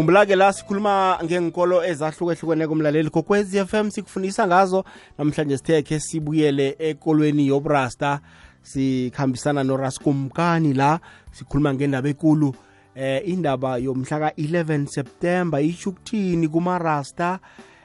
khumbula-ke 0.00 0.36
la 0.36 0.52
sikhuluma 0.52 1.18
ngenkolo 1.24 1.84
ezahlukehlukeneko 1.84 2.74
mlaleli 2.74 3.10
f 3.60 3.74
m 3.74 3.90
sikufundisa 3.90 4.46
ngazo. 4.46 4.84
Namhlanje 5.18 5.58
sithekhe 5.58 6.00
sibuyele 6.00 6.76
ekolweni 6.78 7.46
yobrasta 7.48 8.20
sikhambisana 8.62 9.62
noraskumkani 9.62 10.72
la 10.72 11.00
sikhuluma 11.32 11.74
ngendaba 11.74 12.08
ekulu. 12.08 12.54
Eh 12.94 13.28
indaba 13.28 13.76
yomhla 13.76 14.18
ka-11 14.18 14.86
september 14.86 15.60
isho 15.60 15.90
ukuthini 15.90 16.48
kumarasta 16.48 17.38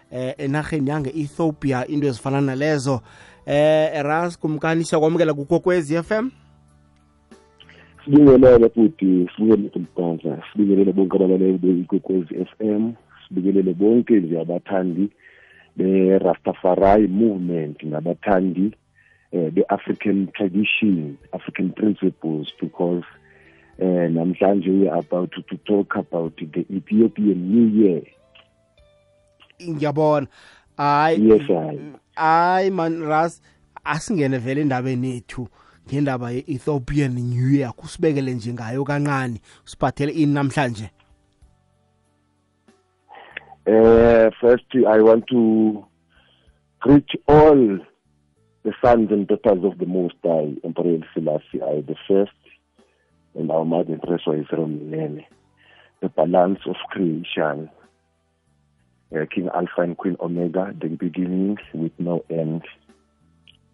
eh 0.09 0.35
enarheni 0.37 0.89
yange-ethiopia 0.89 1.85
into 1.87 2.07
ezifana 2.07 2.41
nalezo. 2.41 3.01
Eh 3.45 4.01
ras 4.03 4.39
kumkani 4.39 4.85
siyakwamukela 4.85 5.33
f 5.33 6.07
FM 6.07 6.44
sibingelele 8.05 8.69
futhi 8.69 9.29
sibingelele 9.35 9.71
umdanza 9.75 10.43
sibingelele 10.51 10.91
bonke 10.93 11.15
abalaleli 11.17 11.57
bekwekwezi 11.57 12.35
f 12.35 12.51
m 12.59 12.93
sibikelele 13.27 13.73
bonke 13.73 14.19
nje 14.19 14.39
abathandi 14.39 15.09
be-rastafari 15.75 17.07
movement 17.07 17.83
nabathandi 17.83 18.71
uh, 19.31 19.49
be-african 19.49 20.27
tradition 20.27 21.17
african 21.31 21.69
principles 21.69 22.47
because 22.61 23.03
eh, 23.79 24.09
namhlanje 24.11 24.69
we 24.69 24.89
are 24.89 24.99
about 24.99 25.31
to, 25.31 25.57
talk 25.65 25.95
about 25.95 26.37
the 26.37 26.65
ethiopian 26.69 27.37
new 27.51 27.83
year. 27.83 28.01
Ngiyabona. 29.69 30.27
Hayi 30.77 31.29
yes 31.29 31.47
hayi 31.47 31.79
hayi 32.15 32.71
man 32.71 33.01
ras 33.01 33.41
asingene 33.83 34.37
vele 34.37 34.61
endabeni 34.61 35.17
ethu 35.17 35.47
ngendaba 35.87 36.31
ye-ethiopian 36.31 37.13
new 37.13 37.49
year 37.49 37.73
kusibekele 37.73 38.33
nje 38.33 38.53
ngayo 38.53 38.83
kancane 38.83 39.41
usiphathele 39.65 40.11
ini 40.11 40.33
namhlanje? 40.33 40.89
Uh, 43.67 44.29
first 44.41 44.75
i 44.75 44.99
want 45.01 45.25
to 45.27 45.83
greet 46.79 47.09
all 47.27 47.79
the 48.63 48.73
sons 48.81 49.11
and 49.11 49.27
daughters 49.27 49.63
of 49.63 49.77
the 49.77 49.85
most 49.85 50.15
high 50.23 50.53
emperor 50.63 50.99
selassie 51.13 51.61
i 51.61 51.81
the 51.81 51.95
first 52.07 52.31
and 53.35 53.51
our 53.51 53.65
mother 53.65 53.93
empress 53.93 54.21
Israel 54.27 54.69
the 56.01 56.09
balance 56.09 56.59
of 56.67 56.75
creation 56.89 57.69
uh, 59.15 59.25
king 59.33 59.49
alpha 59.53 59.81
and 59.81 59.97
queen 59.97 60.15
omega 60.19 60.73
the 60.79 60.87
beginning 60.87 61.57
with 61.73 61.91
no 61.99 62.23
end. 62.29 62.63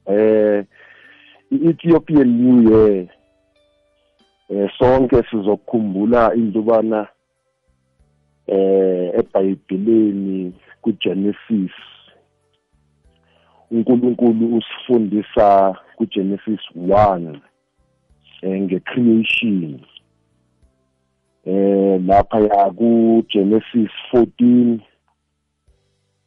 Uh, 0.07 0.63
i-Ethiopian 1.51 2.27
New 2.27 2.71
Year 2.71 3.07
eh 4.49 4.69
sonke 4.79 5.23
sizokukhumbula 5.29 6.35
intubana 6.35 7.07
eh 8.47 9.11
eBhayibhelini 9.19 10.53
kuGenesis 10.81 11.71
uNkulunkulu 13.71 14.57
usifundisa 14.57 15.75
kuGenesis 15.95 16.59
1 16.75 17.39
eh 18.41 18.61
ngecreation. 18.61 19.79
Eh 21.45 22.01
lapha 22.05 22.39
ya 22.39 22.71
kuGenesis 22.71 23.91
14 24.13 24.79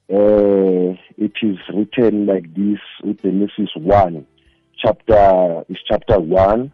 eh 0.09 0.99
it 1.19 1.43
is 1.43 1.59
written 1.69 2.27
like 2.27 2.49
this 2.49 2.81
uGenesis 3.03 3.77
1 3.77 4.23
chapter 4.79 5.65
is 5.69 5.79
chapter 5.89 6.19
1 6.19 6.73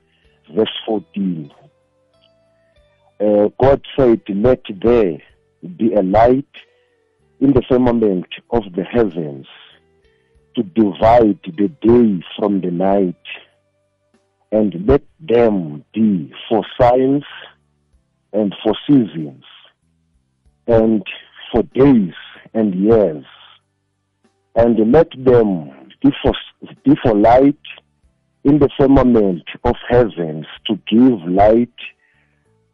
verse 0.55 0.69
14 0.87 1.51
uh, 3.21 3.49
God 3.61 3.85
said 3.97 4.23
let 4.29 4.63
there 4.83 5.19
be 5.77 5.93
a 5.95 6.03
light 6.03 6.47
in 7.41 7.53
the 7.53 7.63
firmament 7.69 8.27
of 8.51 8.65
the 8.75 8.85
heavens 8.85 9.47
to 10.55 10.63
divide 10.63 11.39
the 11.45 11.69
day 11.69 12.25
from 12.39 12.61
the 12.61 12.71
night 12.71 13.15
and 14.53 14.87
let 14.87 15.03
them 15.21 15.85
be 15.95 16.33
for 16.49 16.65
signs 16.81 17.25
and 18.33 18.55
for 18.63 18.75
seasons 18.87 19.45
and 20.67 21.05
for 21.53 21.63
days 21.63 22.15
and 22.55 22.75
years. 22.75 23.25
And 24.57 24.93
let 24.93 25.11
them 25.17 25.71
be 26.03 26.11
for, 26.23 26.33
be 26.85 26.97
for 27.03 27.15
light 27.15 27.59
in 28.45 28.59
the 28.59 28.71
firmament 28.79 29.43
of 29.65 29.77
heavens 29.89 30.47
to 30.67 30.79
give 30.89 31.21
light 31.29 31.75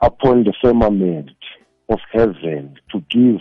upon 0.01 0.45
the 0.45 0.53
firmament 0.63 1.31
of 1.89 1.99
heaven 2.13 2.77
to 2.91 3.01
give 3.11 3.41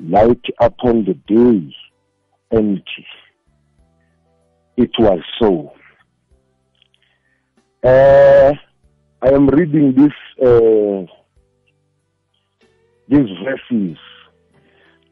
light 0.00 0.44
upon 0.60 1.04
the 1.04 1.14
day 1.26 1.74
and 2.50 2.82
it 4.76 4.90
was 4.98 5.20
so. 5.40 5.72
Uh, 7.84 8.52
i 9.22 9.28
am 9.28 9.48
reading 9.48 9.92
this 9.94 10.12
uh, 10.40 11.04
these 13.08 13.28
verses 13.44 13.98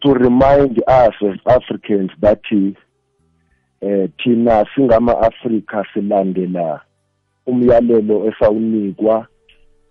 to 0.03 0.13
remind 0.13 0.81
us 0.87 1.15
as 1.23 1.37
africans 1.47 2.11
that 2.21 2.41
eh 3.81 4.09
thina 4.19 4.67
singama-Afrika 4.75 5.85
silandela 5.95 6.81
umyalelo 7.47 8.27
esawunikwa 8.29 9.27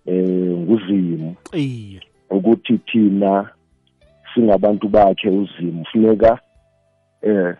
eh 0.06 0.24
nguzimu. 0.58 1.36
Ukuthi 2.30 2.78
thina 2.78 3.50
singabantu 4.34 4.88
bakhe 4.88 5.28
uzimu. 5.28 5.84
Funeka 5.92 6.38
eh 7.22 7.54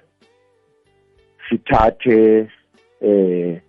sithathe 1.49 2.49
eh 3.01 3.61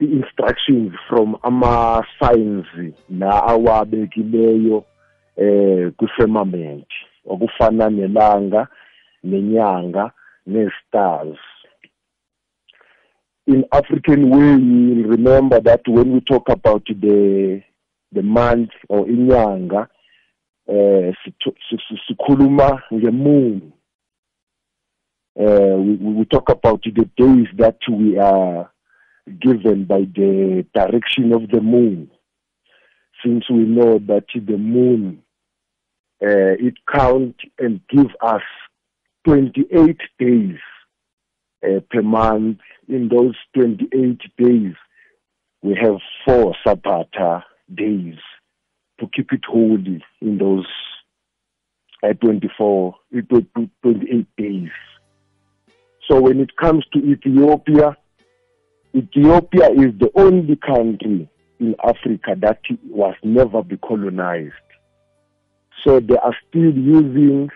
i-instructions 0.00 0.92
from 1.08 1.36
ama-signs 1.42 2.66
la 3.10 3.42
awabekileyo 3.44 4.84
eh 5.36 5.92
kwi-firmament. 5.96 6.86
Okufana 7.26 7.90
nelanga 7.90 8.68
nenyanga 9.24 10.10
In 13.46 13.64
African 13.72 14.30
way, 14.30 14.60
you'll 14.60 15.08
remember 15.08 15.60
that 15.60 15.82
when 15.86 16.12
we 16.12 16.20
talk 16.20 16.48
about 16.48 16.86
the 16.86 17.62
the 18.12 18.22
month 18.22 18.70
or 18.88 19.04
inyanga, 19.04 19.88
sikhuluma 22.08 22.82
ngemoon. 22.92 23.72
Uh, 25.38 25.76
we, 25.76 25.96
we 25.96 26.24
talk 26.24 26.48
about 26.48 26.82
the 26.82 27.08
days 27.16 27.46
that 27.56 27.78
we 27.90 28.18
are 28.18 28.70
given 29.40 29.84
by 29.84 30.00
the 30.00 30.66
direction 30.74 31.32
of 31.32 31.48
the 31.50 31.60
moon. 31.60 32.10
Since 33.24 33.50
we 33.50 33.64
know 33.64 33.98
that 33.98 34.24
the 34.34 34.56
moon, 34.56 35.22
uh, 36.22 36.56
it 36.58 36.74
count 36.92 37.36
and 37.58 37.80
give 37.88 38.08
us 38.20 38.42
28 39.24 39.96
days 40.18 40.58
uh, 41.64 41.80
per 41.90 42.02
month. 42.02 42.58
In 42.88 43.08
those 43.08 43.34
28 43.54 44.18
days, 44.38 44.74
we 45.62 45.78
have 45.80 45.96
four 46.24 46.54
Sabbath 46.66 47.08
days 47.74 48.16
to 49.00 49.08
keep 49.14 49.32
it 49.32 49.44
holy 49.46 50.02
in 50.20 50.38
those 50.38 50.66
uh, 52.02 52.12
24, 52.14 52.94
28 53.12 54.26
days. 54.36 54.70
So 56.08 56.20
when 56.22 56.40
it 56.40 56.56
comes 56.56 56.84
to 56.92 56.98
Ethiopia, 57.00 57.96
Ethiopia 58.94 59.70
is 59.70 59.98
the 59.98 60.10
only 60.14 60.56
country 60.56 61.28
in 61.60 61.74
Africa 61.84 62.34
that 62.40 62.60
was 62.88 63.14
never 63.22 63.62
be 63.62 63.76
colonized. 63.76 64.54
So 65.84 66.00
they 66.00 66.16
are 66.16 66.34
still 66.48 66.72
using 66.72 67.50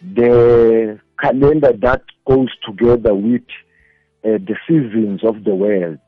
the 0.00 1.00
calendar 1.20 1.72
that 1.80 2.02
goes 2.26 2.48
together 2.64 3.14
with 3.14 3.42
uh, 4.24 4.38
the 4.38 4.56
seasons 4.66 5.24
of 5.24 5.44
the 5.44 5.54
world, 5.54 5.98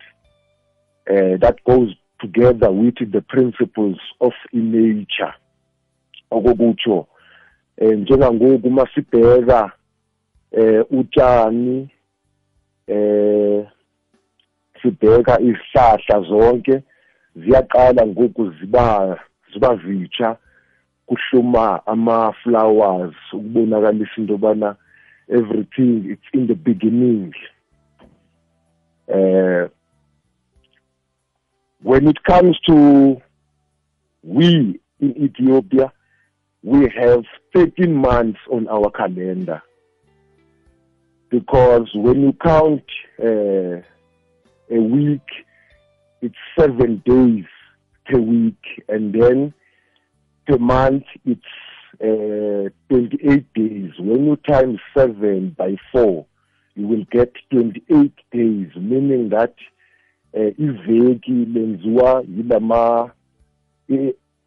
uh, 1.09 1.37
that 1.41 1.57
goes 1.67 1.95
together 2.21 2.71
with 2.71 2.97
the 3.13 3.23
principles 3.23 3.99
of 4.21 4.33
nature. 4.53 5.35
okokutsho 6.31 7.07
eh 7.77 7.99
njengangoku 7.99 8.71
masibheka 8.71 9.73
eh 10.53 10.85
utshani 10.91 11.89
eh 12.87 13.67
sibheka 14.83 15.41
izihlahla 15.41 16.29
zonke 16.29 16.83
ziyaqala 17.37 18.07
ngoku 18.07 18.51
ziba 18.51 19.19
ziba 19.53 19.77
zitsha 19.77 20.37
kuhluma 21.11 21.87
ama-flowers 21.87 23.15
ukubonakalisa 23.33 24.17
into 24.17 24.33
yobana 24.33 24.77
everything 25.29 26.05
it's 26.07 26.29
in 26.33 26.47
the 26.47 26.55
beginning. 26.55 27.33
Uh, 29.13 29.69
when 31.83 32.07
it 32.07 32.23
comes 32.23 32.59
to 32.61 33.21
we 34.23 34.81
in 35.01 35.17
Ethiopia 35.17 35.93
we 36.63 36.89
have 36.97 37.25
13 37.55 37.93
months 37.93 38.39
on 38.51 38.69
our 38.69 38.91
calendar. 38.91 39.63
Because 41.31 41.89
when 41.95 42.21
you 42.23 42.33
count 42.33 42.85
uh, 43.23 43.81
a 44.71 44.81
week, 44.81 45.27
it's 46.21 46.35
seven 46.59 47.03
days 47.07 47.45
per 48.07 48.19
week, 48.19 48.85
and 48.89 49.15
then 49.15 49.55
per 50.51 50.59
month 50.59 51.05
it's 51.25 51.41
uh, 52.03 52.71
28 52.89 53.55
days. 53.55 53.91
When 53.99 54.25
you 54.27 54.37
times 54.49 54.81
seven 54.97 55.55
by 55.57 55.77
four, 55.93 56.27
you 56.75 56.89
will 56.89 57.05
get 57.13 57.33
28 57.53 58.13
days, 58.33 58.69
meaning 58.77 59.29
that 59.31 59.55
uh, 60.35 60.51
iveki 60.59 61.47
lenziwa 61.55 62.25
yilama 62.37 63.11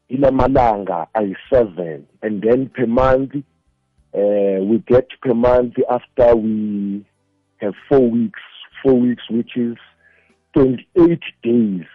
ilamalanga 0.10 1.08
ayi-seven 1.14 2.06
and 2.22 2.42
then 2.42 2.70
per 2.70 2.88
month 2.88 3.36
uh, 3.36 4.64
we 4.64 4.78
get 4.88 5.08
per 5.22 5.34
month 5.34 5.74
after 5.90 6.36
we 6.36 7.06
have 7.58 7.74
four 7.90 8.10
weeks 8.10 8.40
four 8.82 8.94
weeks 8.94 9.24
which 9.30 9.58
is 9.58 9.76
28 10.54 11.20
days 11.44 11.86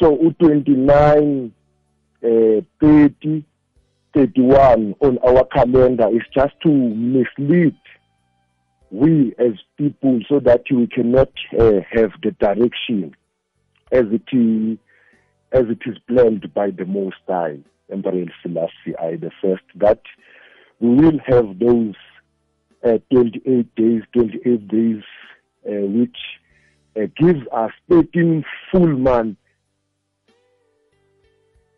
so 0.00 0.18
u-29 0.20 1.50
uh, 2.24 2.60
30 2.80 3.44
31 4.14 4.94
on 5.00 5.18
our 5.18 5.44
calendar. 5.46 6.08
Is 6.08 6.22
just 6.34 6.54
to 6.62 6.68
mislead 6.68 7.76
we 8.90 9.34
as 9.38 9.52
people 9.76 10.20
so 10.28 10.40
that 10.40 10.62
we 10.70 10.86
cannot 10.86 11.30
uh, 11.58 11.80
have 11.92 12.12
the 12.22 12.30
direction 12.40 13.14
as 13.92 14.04
it 14.10 14.22
is 14.32 14.78
as 15.52 15.64
it 15.68 15.78
is 15.86 15.96
planned 16.06 16.52
by 16.52 16.70
the 16.70 16.84
Most 16.84 17.16
High, 17.26 17.58
Emperor 17.90 18.26
Selassie 18.42 18.96
I 19.00 19.16
the 19.16 19.30
first, 19.40 19.62
that 19.76 20.02
we 20.78 20.90
will 20.90 21.18
have 21.26 21.58
those 21.58 21.94
uh, 22.84 22.98
28 23.10 23.74
days, 23.74 24.02
28 24.12 24.68
days, 24.68 25.02
uh, 25.66 25.86
which 25.86 26.16
gives 27.16 27.40
us 27.50 27.70
13 27.88 28.44
full 28.70 28.88
months 28.88 29.40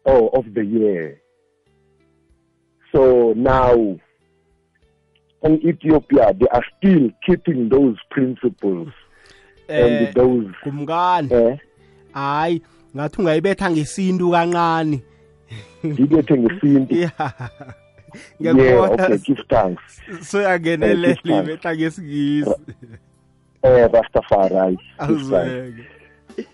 oh, 0.06 0.28
of 0.28 0.44
the 0.54 0.64
year. 0.64 1.20
So 2.92 3.32
now, 3.36 3.74
in 5.42 5.60
Ethiopia, 5.66 6.34
they 6.34 6.48
are 6.48 6.64
still 6.78 7.10
keeping 7.26 7.68
those 7.68 7.96
principles 8.10 8.88
eh 9.68 9.84
and 9.86 10.14
those. 10.14 10.52
kumkani 10.64 11.32
Eh, 11.32 11.58
hayi 12.12 12.62
ngathi 12.96 13.20
ungayibetha 13.22 13.70
ngesintu 13.70 14.30
kancane 14.30 15.02
ngibethe 15.86 16.34
ngesintu. 16.38 16.94
yeah 17.00 17.32
Yeah, 18.40 18.90
okay, 18.90 19.18
give 19.18 19.38
thanks. 19.48 19.82
soyangenelele 20.22 21.08
Eh, 21.10 21.16
give 21.24 21.38
ibetha 21.38 21.76
ngesingisi 21.76 22.50
Eh, 23.62 23.88
Rastafari. 23.92 24.78
awuzweke 24.98 25.84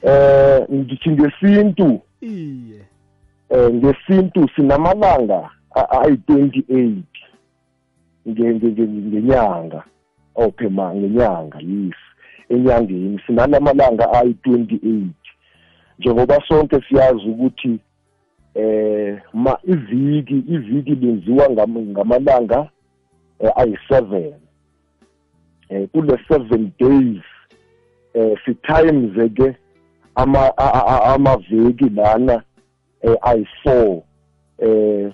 Eh, 0.02 0.66
ngithi 0.72 1.10
ngesintu, 1.10 2.00
iye 2.20 2.80
eh, 3.50 3.70
ngesintu 3.74 4.48
sinamalanga 4.56 5.50
a- 5.74 6.00
ayi-28 6.00 7.02
nge- 8.26 8.54
nge- 8.54 8.70
nge- 8.70 9.06
ngenyanga. 9.08 9.84
Okay 10.34 10.68
ma, 10.68 10.94
ngenyanga, 10.94 11.58
yes. 11.60 11.96
Enyangeni 12.48 13.20
sinalamalanga 13.26 14.12
ayi-28. 14.12 15.08
Njengoba 15.98 16.38
sonke 16.48 16.80
siyazi 16.88 17.28
ukuthi 17.28 17.78
eh 18.54 19.18
ma 19.32 19.58
iviki 19.64 20.38
iviki 20.48 20.94
lenziwa 20.94 21.50
ngam- 21.50 21.90
ngamalanga 21.90 22.68
eh, 23.40 23.50
ayi-7 23.56 24.32
eh 25.68 25.88
kule 25.92 26.18
7 26.28 26.70
days 26.78 27.22
eh 28.14 28.36
si 28.44 28.54
times 28.54 29.32
ke 29.34 29.56
ama 30.14 30.38
a- 30.56 30.72
a- 30.72 31.14
a- 33.02 33.22
amaveki 33.22 33.22
lana 33.24 33.42
eh 33.42 33.42
ayi-4 33.66 34.02
eh 34.58 35.12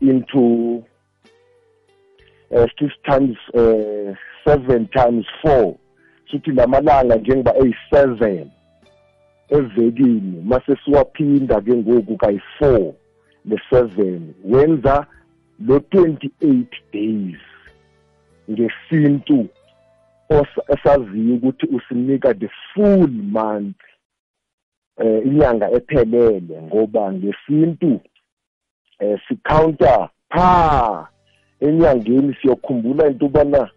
into 0.00 0.82
eh 2.50 2.66
6 2.80 2.90
times 3.02 3.36
eh 3.54 4.14
7 4.46 4.86
times 4.86 5.26
4 5.44 5.74
sithi 6.30 6.50
lamalanga 6.50 7.16
njengoba 7.16 7.52
eyi-7 7.58 8.46
evekini 9.48 10.42
mase 10.44 10.76
siwaphinda 10.84 11.60
ke 11.60 11.74
ngoku 11.74 12.16
kayi-4 12.16 12.92
le-7 13.44 14.20
wenza 14.44 15.06
lo 15.66 15.76
28 15.78 16.64
days 16.92 17.38
ngesintu 18.50 19.46
os- 20.30 20.62
esaziyo 20.68 21.34
ukuthi 21.34 21.66
usinika 21.66 22.34
the 22.34 22.48
full 22.74 23.08
month 23.08 23.76
eh 24.98 25.26
inyanga 25.26 25.70
ephelele 25.70 26.62
ngoba 26.62 27.12
ngesintu 27.12 28.00
eh 28.98 29.18
sicounter 29.28 30.08
pha 30.30 31.08
enyangeni 31.60 32.34
siyokhumbula 32.34 33.06
into 33.06 33.26
ubana 33.26 33.70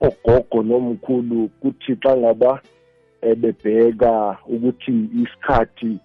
ogogo 0.00 0.62
nomkhulu 0.62 1.48
kuthi 1.60 1.96
xa 2.02 2.16
ngaba 2.16 2.60
eh, 3.22 3.36
bebheka 3.36 4.38
ukuthi 4.48 5.08
isikhathi 5.22 5.98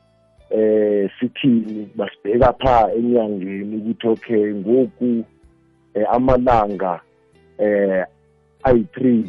eh 0.49 1.09
sithini 1.19 1.89
basibheka 1.95 2.53
pha 2.53 2.93
enyangeni 2.93 3.77
ukuthi 3.77 4.07
okay 4.07 4.53
ngoku 4.53 5.23
eh, 5.93 6.05
amalanga 6.11 7.01
eh 7.57 8.05
ayi3 8.63 9.25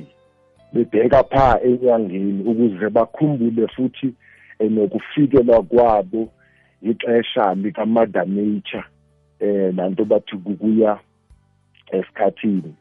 bebheka 0.72 1.24
pha 1.24 1.60
enyangeni 1.62 2.42
ukuze 2.50 2.88
bakhumbule 2.88 3.66
futhi 3.68 4.14
eh, 4.58 4.70
nokufikela 4.70 5.62
kwabo 5.62 6.28
ixesha 6.82 7.54
lika 7.54 7.86
mother 7.86 8.26
nature 8.26 8.84
eh 9.40 9.74
lanto 9.76 10.04
bathi 10.04 10.36
kukuya 10.36 10.98
esikhathini. 11.92 12.74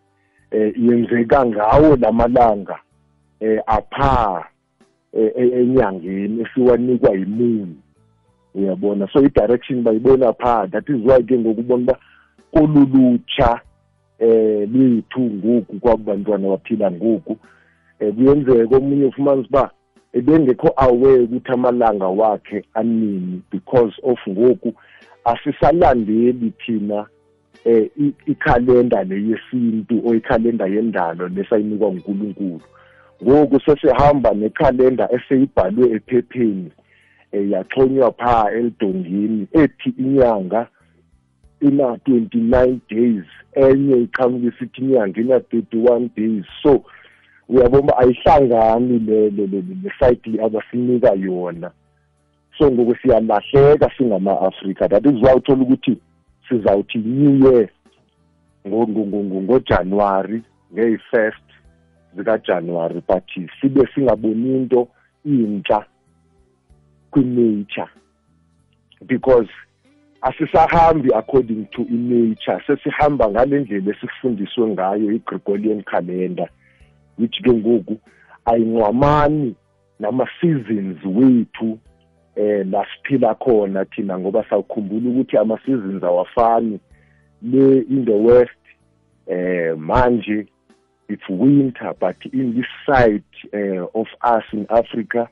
Eh 0.51 0.73
yenzeka 0.77 1.45
ngawo 1.45 1.95
lamalanga 1.95 2.79
eh 3.39 3.61
apha 3.67 4.45
eh, 5.13 5.31
e- 5.35 5.61
enyangeni 5.61 6.41
esiwanikwa 6.41 7.15
yimuni 7.15 7.75
uyabona? 8.55 9.07
So 9.13 9.19
i-direction 9.25 9.83
bayibona 9.83 10.33
pha 10.33 10.67
that 10.67 10.89
is 10.89 11.01
why 11.05 11.23
ke 11.23 11.37
ngokubona 11.37 11.83
uba 11.83 11.97
kolulutsha 12.53 13.61
eh 14.19 14.69
lethu 14.71 15.19
ngoku 15.21 15.79
kwabantwana 15.79 16.47
baphila 16.49 16.91
ngoku 16.91 17.37
eh 17.99 18.13
kuyenzeka. 18.13 18.77
Omunye 18.77 19.05
ufumanisa 19.05 19.47
uba 19.49 19.71
ebengekho 20.13 20.73
aware 20.75 21.19
ukuthi 21.19 21.51
amalanga 21.51 22.07
wakhe 22.07 22.63
anini 22.73 23.41
because 23.51 23.93
of 24.03 24.19
ngoku 24.29 24.73
asisalandeli 25.25 26.53
thina 26.65 27.05
eh 27.65 27.89
i- 27.99 28.13
ikhalenda 28.31 29.03
le 29.03 29.15
yesintu 29.15 30.01
o 30.05 30.15
ikhalenda 30.15 30.65
yendalo 30.67 31.27
lesayinikwa 31.27 31.87
uNkulunkulu 31.87 32.61
ngoku 33.23 33.59
sesihamba 33.59 34.33
nekhalenda 34.33 35.09
eseyibhalwe 35.11 35.91
ephepheni 35.91 36.71
eh 37.31 37.49
yaxhonywa 37.51 38.11
pha 38.11 38.51
elidongini 38.51 39.47
ethi 39.53 39.89
inyanga 39.97 40.67
ina 41.61 41.83
29 41.83 42.77
days 42.89 43.23
enye 43.55 43.97
iqhamuka 43.97 44.47
isithi 44.47 44.81
inyanga 44.81 45.21
ina 45.21 45.37
31 45.37 46.09
days. 46.15 46.45
So 46.63 46.83
uyabona 47.49 47.97
ayihlangani 47.97 48.99
le 48.99 49.29
le 49.29 49.47
le 49.47 49.61
le 49.83 49.91
cycle 49.99 50.41
abasinika 50.43 51.13
yona. 51.13 51.71
So 52.57 52.71
ngoku 52.71 52.95
siyalahleka 52.95 53.89
singama-afrika. 53.97 54.87
That 54.89 55.05
is 55.05 55.21
why 55.21 55.33
uthola 55.33 55.63
ukuthi 55.63 55.97
sizawuthi 56.49 56.97
new 56.97 57.45
year 57.45 57.69
ngo- 58.67 58.87
ngo- 58.87 59.05
ngo- 59.05 59.23
ngo- 59.23 59.41
ngojanuwari 59.41 60.41
ngeyi-first 60.73 61.47
zikajanuwari 62.15 63.01
but 63.07 63.23
sibe 63.61 63.87
singaboni 63.95 64.55
into 64.55 64.87
intsha 65.25 65.85
kwi-nature. 67.11 67.89
Because 69.05 69.49
asisahambi 70.21 71.09
according 71.13 71.65
to 71.71 71.81
i-nature 71.81 72.61
sesihamba 72.67 73.29
ngale 73.29 73.59
ndlela 73.59 73.91
esifundiswe 73.95 74.67
ngayo 74.67 75.11
i-gregorian 75.11 75.83
calendar. 75.83 76.49
Which 77.17 77.41
ke 77.43 77.51
ngoku 77.51 77.97
ayinqwamani 78.45 79.55
nama-seasons 79.99 80.97
wethu 81.05 81.79
eh 82.35 82.65
la 82.65 82.85
siphila 82.85 83.35
khona 83.35 83.85
thina 83.85 84.19
ngoba 84.19 84.43
sawukhumbula 84.49 85.09
ukuthi 85.09 85.37
ama-seasons 85.37 86.03
awafani. 86.03 86.79
Le 87.41 87.81
in 87.89 88.05
the 88.05 88.11
west 88.11 88.63
eh 89.27 89.75
manje 89.77 90.47
it's 91.09 91.29
winter 91.29 91.93
but 91.99 92.15
in 92.33 92.55
this 92.55 92.65
side 92.85 93.23
uh, 93.53 93.85
of 93.93 94.07
us 94.23 94.43
in 94.53 94.65
Africa 94.69 95.29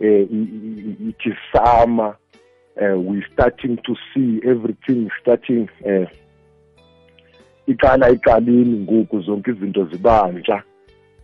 uh, 0.00 0.26
it 0.30 1.20
is 1.24 1.36
summer. 1.54 2.16
Uh, 2.80 2.98
we 2.98 3.22
starting 3.32 3.76
to 3.84 3.94
see 4.14 4.40
everything 4.44 5.10
starting 5.20 5.68
uh, 5.84 6.06
iqala 7.66 8.10
iqalini 8.10 8.78
ngoku 8.78 9.20
zonke 9.20 9.50
izinto 9.50 9.84
zibantsha 9.84 10.62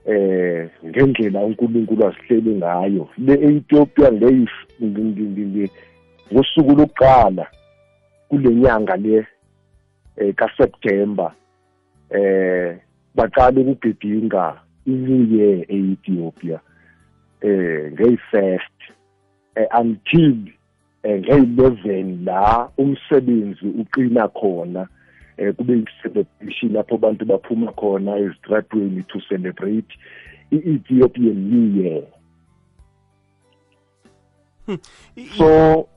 eh 0.07 0.71
ngendlela 0.85 1.41
uNkulunkulu 1.45 2.07
asihleli 2.07 2.55
ngayo. 2.55 3.09
Le 3.19 3.35
Ethiopia 3.35 4.11
ngosuku 6.33 6.73
lokuqala 6.77 7.47
kule 8.29 8.55
nyanga 8.55 8.97
le 8.97 9.27
eh 10.17 10.35
kaSeptember 10.35 11.33
eh 12.11 12.77
baqala 13.15 13.61
ukugidinga 13.61 14.61
iNew 14.87 15.23
Year 15.31 15.65
eEthiopia 15.69 16.61
eh 17.43 17.93
ngey-first 17.93 18.79
eh, 19.57 19.69
until 19.81 20.37
eh, 21.03 21.21
ngey-11 21.21 22.25
la 22.25 22.69
umsebenzi 22.79 23.67
uqina 23.67 24.29
khona. 24.29 24.89
Eh 25.39 25.55
kube 25.55 25.79
i-celebration 25.79 26.73
lapho 26.73 26.95
abantu 26.95 27.25
baphuma 27.25 27.73
khona 27.73 28.19
ezitradweni 28.19 29.03
to 29.03 29.21
celebrate 29.29 29.89
i-Ethiopian 30.51 31.51
New 31.51 31.83
Year. 31.83 32.03
Hmm. 34.67 34.79
so 35.39 35.89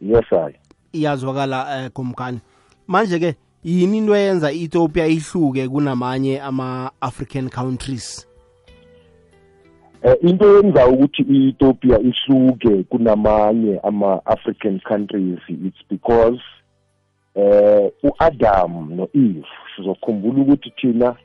yes 0.00 0.32
i 0.32 0.54
iyazwakala 0.92 1.84
eh 1.84 1.90
kumkani 1.90 2.40
manje 2.86 3.18
ke 3.18 3.34
yini 3.64 3.98
into 3.98 4.16
eyenza 4.16 4.52
iEthiopia 4.52 5.06
ihluke 5.06 5.68
kunamanye 5.68 6.40
ama-African 6.40 7.48
countries? 7.48 8.26
Eh 10.02 10.16
into 10.22 10.56
yenza 10.56 10.86
ukuthi 10.86 11.22
iEthiopia 11.22 11.98
ihluke 11.98 12.82
kunamanye 12.82 13.80
ama-African 13.82 14.80
countries 14.80 15.38
it's 15.48 15.88
because 15.90 16.40
eh 17.34 17.92
uAdam 18.02 18.96
noEve 18.96 19.44
sizokhumbula 19.76 20.42
ukuthi 20.42 20.70
thina 20.70 21.16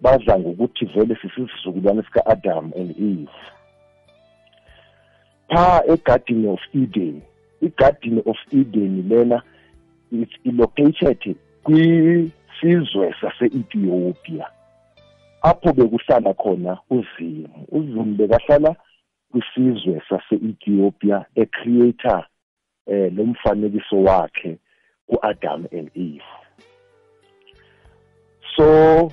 badla 0.00 0.38
ngokuthi 0.38 0.84
vele 0.84 1.16
sisisizukulwane 1.22 2.02
sika 2.02 2.26
Adam 2.26 2.72
and 2.76 2.90
Eve. 2.98 3.32
Pha 5.48 5.82
egarden 5.88 6.46
of 6.48 6.60
Eden 6.74 7.22
igarden 7.62 8.22
of 8.26 8.36
Eden 8.52 9.08
lena 9.08 9.42
is 10.12 10.28
located 10.44 11.36
kwisizwe 11.62 13.14
sase-Ethiopia 13.20 14.46
apho 15.42 15.72
bekuhlala 15.72 16.34
khona 16.34 16.78
uzimu 16.90 17.66
uzimu 17.68 18.14
bekahlala 18.14 18.76
kwisizwe 19.30 20.02
sase-Ethiopia 20.08 21.24
ecreator 21.34 22.26
eh 22.86 23.12
lo 23.16 23.24
mfanekiso 23.24 24.02
wakhe. 24.02 24.58
ku-Adam 25.10 25.66
and 25.72 25.90
Eve. 25.94 26.22
So 28.56 29.12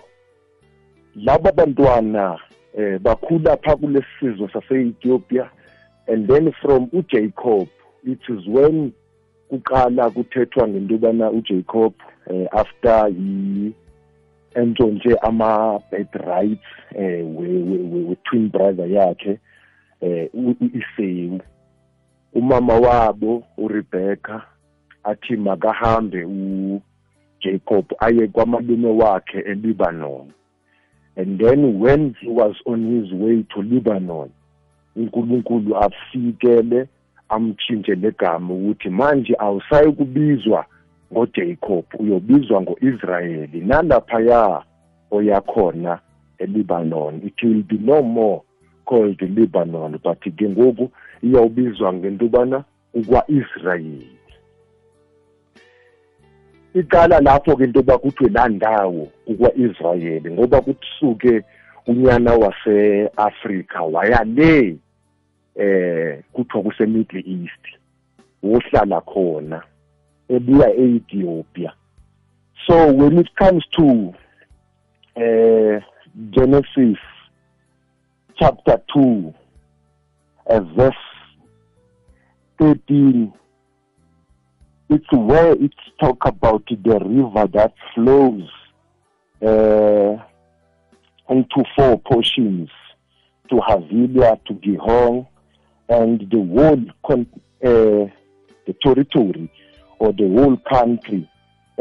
laba 1.15 1.51
bantwana 1.51 2.39
eh 2.77 3.00
bakhula 3.00 3.57
pha 3.63 3.75
kulesizwe 3.75 4.48
sase-Ethiopia 4.53 5.50
and 6.07 6.27
then 6.27 6.53
from 6.62 6.88
uJacob 6.88 7.67
it 8.03 8.19
is 8.29 8.48
when 8.48 8.93
kuqala 9.50 10.10
kuthethwa 10.10 10.67
ngento 10.67 10.93
yobana 10.93 11.31
uJacob 11.31 11.93
eh, 12.29 12.48
after 12.51 13.07
he 13.07 13.74
entshontshe 14.55 15.15
ama-birthrights 15.21 16.71
eh 16.95 17.24
we-twin 17.25 18.50
brother 18.50 18.88
yakhe 18.88 19.39
eh 20.01 20.29
u-Esau 20.33 21.39
umama 22.33 22.74
wabo 22.74 23.43
uRebecca 23.57 24.41
athi 25.03 25.38
makahambe 25.38 26.24
uJacob 26.24 27.86
aye 28.00 28.27
kwamalume 28.27 28.89
wakhe 28.89 29.39
elibanon. 29.39 30.34
And 31.15 31.39
then 31.39 31.79
when 31.79 32.15
he 32.22 32.27
was 32.27 32.55
on 32.65 33.01
his 33.01 33.12
way 33.13 33.43
to 33.53 33.62
libanon 33.62 34.29
uNkulunkulu 34.96 35.77
afikele 35.77 36.88
amtshintshe 37.29 37.96
legama 37.96 38.53
ukuthi 38.53 38.89
manje 38.89 39.36
awusayi 39.39 39.91
kubizwa 39.91 40.65
ngoJacob 41.13 41.86
uyobizwa 42.00 42.62
ngoIsrayeli. 42.62 43.60
Nalaphaya 43.60 44.63
oyakhona 45.12 46.00
elibanon. 46.38 47.22
It 47.24 47.43
will 47.43 47.63
be 47.63 47.77
no 47.77 48.01
more 48.01 48.41
called 48.86 49.22
libanon 49.22 50.00
but 50.03 50.20
ke 50.20 50.50
ngoku 50.50 50.91
iyawubizwa 51.24 51.93
ngento 51.93 52.25
ngentubana 52.25 52.63
ukwa-Israyeli 52.93 54.20
iqala 56.73 57.19
lapho 57.19 57.55
ke 57.55 57.63
into 57.63 57.83
bakuthiwe 57.83 58.29
la 58.29 58.47
ndawo 58.47 59.07
ukwa-Israyeli 59.27 60.31
ngoba 60.31 60.61
kusuke 60.61 61.41
unyana 61.87 62.33
wase-Afrika 62.33 63.81
waya 63.81 64.23
le 64.23 64.77
eh 65.55 66.23
kuthiwa 66.33 66.63
kuse 66.63 66.85
Middle 66.85 67.23
East 67.25 67.63
wohlala 68.43 69.01
khona 69.01 69.63
ebuya 70.29 70.69
e-Ethiopia. 70.75 71.73
So 72.67 72.91
when 72.91 73.17
it 73.17 73.35
comes 73.35 73.65
to 73.77 74.13
uh, 75.17 75.81
Genesis 76.29 76.97
chapter 78.39 78.77
2 78.93 79.33
uh, 80.47 80.59
verse 80.75 80.95
13 82.59 83.33
it's 84.91 85.12
where 85.13 85.53
it 85.53 85.74
talk 86.01 86.17
about 86.25 86.65
the 86.67 87.00
river 87.00 87.48
that 87.53 87.74
flows 87.95 88.43
uh, 89.41 90.21
into 91.29 91.63
four 91.77 91.98
portions 92.01 92.69
to 93.50 93.55
Havilia, 93.55 94.38
to 94.45 94.53
Gihon, 94.55 95.25
and 95.88 96.19
the 96.29 96.45
whole 96.53 96.83
con- 97.07 97.41
uh, 97.63 98.12
the 98.67 98.75
territory 98.81 99.50
or 100.00 100.12
the 100.12 100.27
whole 100.27 100.57
country, 100.69 101.29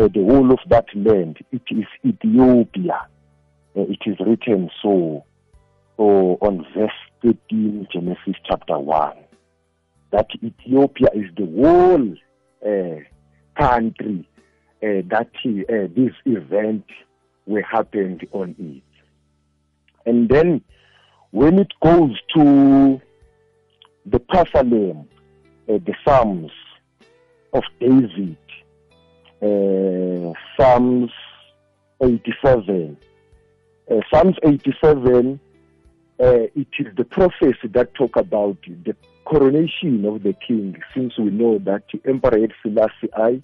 uh, 0.00 0.06
the 0.14 0.24
whole 0.24 0.52
of 0.52 0.60
that 0.68 0.86
land, 0.94 1.38
it 1.50 1.62
is 1.70 1.86
Ethiopia. 2.06 3.08
Uh, 3.76 3.82
it 3.82 3.98
is 4.06 4.16
written 4.24 4.70
so 4.80 5.24
uh, 5.98 6.02
on 6.02 6.64
verse 6.76 6.90
13, 7.22 7.88
Genesis 7.92 8.36
chapter 8.48 8.78
1, 8.78 9.16
that 10.12 10.28
Ethiopia 10.44 11.08
is 11.12 11.26
the 11.36 11.46
whole 11.46 12.14
country 13.56 14.28
uh, 14.82 15.02
that 15.08 15.30
uh, 15.44 15.88
this 15.94 16.14
event 16.24 16.84
will 17.46 17.62
happened 17.62 18.26
on 18.32 18.54
it. 18.58 18.82
And 20.06 20.28
then 20.28 20.62
when 21.30 21.58
it 21.58 21.72
goes 21.82 22.16
to 22.34 23.00
the 24.06 24.20
Psalm, 24.32 25.08
uh, 25.68 25.72
the 25.72 25.94
Psalms 26.04 26.50
of 27.52 27.62
David, 27.78 28.36
uh, 29.42 30.32
Psalms 30.56 31.10
87. 32.02 32.96
Uh, 33.90 34.00
Psalms 34.12 34.36
87, 34.42 35.40
uh, 36.18 36.24
it 36.24 36.68
is 36.78 36.86
the 36.96 37.04
prophecy 37.04 37.68
that 37.70 37.94
talk 37.94 38.16
about 38.16 38.56
the 38.62 38.94
coronation 39.24 40.04
of 40.04 40.22
the 40.22 40.34
king, 40.46 40.76
since 40.94 41.16
we 41.18 41.30
know 41.30 41.58
that 41.58 41.84
Emperor 42.04 42.46
Selassie 42.62 43.12
I 43.16 43.42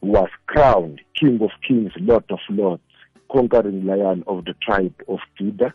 was 0.00 0.28
crowned 0.46 1.00
King 1.18 1.40
of 1.42 1.50
Kings, 1.66 1.92
Lord 1.98 2.24
of 2.30 2.40
Lords, 2.50 2.82
conquering 3.32 3.86
lion 3.86 4.22
of 4.26 4.44
the 4.44 4.54
tribe 4.62 4.94
of 5.08 5.18
Judah, 5.38 5.74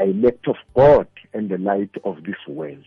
a 0.00 0.04
elect 0.04 0.48
of 0.48 0.56
God 0.74 1.06
and 1.32 1.48
the 1.48 1.58
light 1.58 1.94
of 2.04 2.24
this 2.24 2.36
world. 2.48 2.84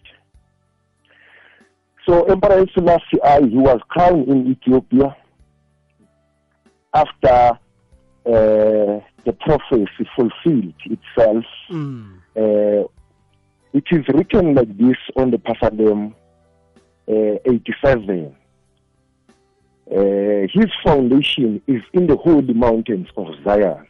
So 2.05 2.23
Emperor 2.25 2.65
Selassie 2.73 3.21
I, 3.23 3.41
he 3.41 3.57
was 3.57 3.79
crowned 3.89 4.27
in 4.27 4.51
Ethiopia 4.51 5.15
after 6.93 7.59
uh, 8.25 8.99
the 9.23 9.33
prophecy 9.39 10.09
fulfilled 10.15 10.73
itself. 10.85 11.45
mm. 11.69 12.17
Uh, 12.35 12.87
it 13.73 13.83
is 13.91 14.07
written 14.09 14.53
like 14.55 14.77
this 14.77 14.97
on 15.15 15.31
the 15.31 15.37
Pasadem 15.37 16.13
uh, 17.07 17.39
87. 17.45 18.35
Uh, 19.93 20.47
his 20.53 20.69
foundation 20.83 21.61
is 21.67 21.81
in 21.93 22.07
the 22.07 22.15
holy 22.15 22.53
mountains 22.53 23.07
of 23.17 23.27
Zion. 23.43 23.85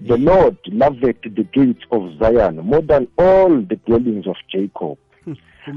the 0.00 0.16
Lord 0.16 0.56
loveth 0.66 1.20
the 1.22 1.44
gates 1.52 1.82
of 1.90 2.16
Zion 2.18 2.56
more 2.58 2.80
than 2.82 3.08
all 3.18 3.48
the 3.60 3.76
dwellings 3.86 4.26
of 4.26 4.36
Jacob. 4.48 4.98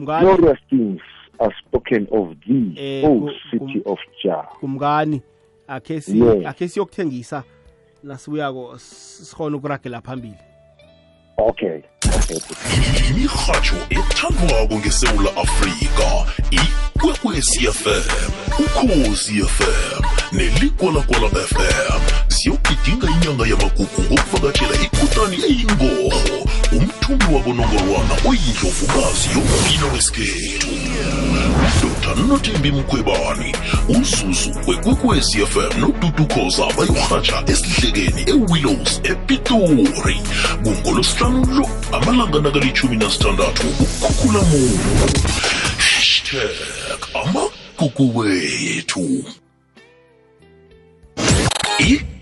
Glorious 0.05 0.59
things 0.69 1.01
are 1.39 1.51
spoken 1.65 2.07
of 2.11 2.35
thee, 2.47 2.75
Eh, 2.77 3.07
O 3.07 3.29
city 3.51 3.81
of 3.85 3.97
Jah. 4.23 4.47
Kumgani, 4.61 5.21
akhe 5.67 6.01
si 6.01 6.19
Yeah. 6.19 6.49
akhe 6.49 6.67
siyokuthengisa 6.67 7.43
nasibuyako 8.03 8.73
s- 8.75 9.29
sikhona 9.29 9.57
ukuragela 9.57 10.01
phambili 10.01 10.35
Okay. 11.37 11.81
Imirhatsho 13.09 13.75
ethandwako 13.89 14.75
ngesewula 14.75 15.29
afrika. 15.37 16.07
Ikwekwecfm 16.51 18.31
ukhosi 18.59 19.43
fm 19.55 20.03
neligwalagwala 20.31 21.29
fm 21.29 22.01
ziyogidinga 22.27 23.07
inyanga 23.07 23.45
yamagugu 23.51 24.01
ngokuvakatshela 24.01 24.72
umthumbi 27.45 27.77
wabonongorwana 27.77 28.13
oyindlovukazi 28.29 29.29
yombino 29.29 29.93
wesikhethu 29.93 30.67
dr 31.81 32.15
nothembi 32.27 32.71
mkhwebani 32.71 33.55
uzuzu 33.89 34.51
wekwekwezi 34.67 35.45
fm 35.45 35.79
nodudukoza 35.79 36.65
bayorhatsha 36.77 37.43
esihlekeni 37.47 38.21
ewillows 38.27 39.01
epitori 39.03 40.21
kungolosihlanu 40.63 41.45
lo 41.45 41.69
amalanga 41.91 42.39
nakalitshumi 42.39 42.95
nasithandathu 42.95 43.67
ukhukhulamungu 43.67 44.79
hashtag 45.77 46.99
amagugu 47.13 48.17
wethu 48.17 49.23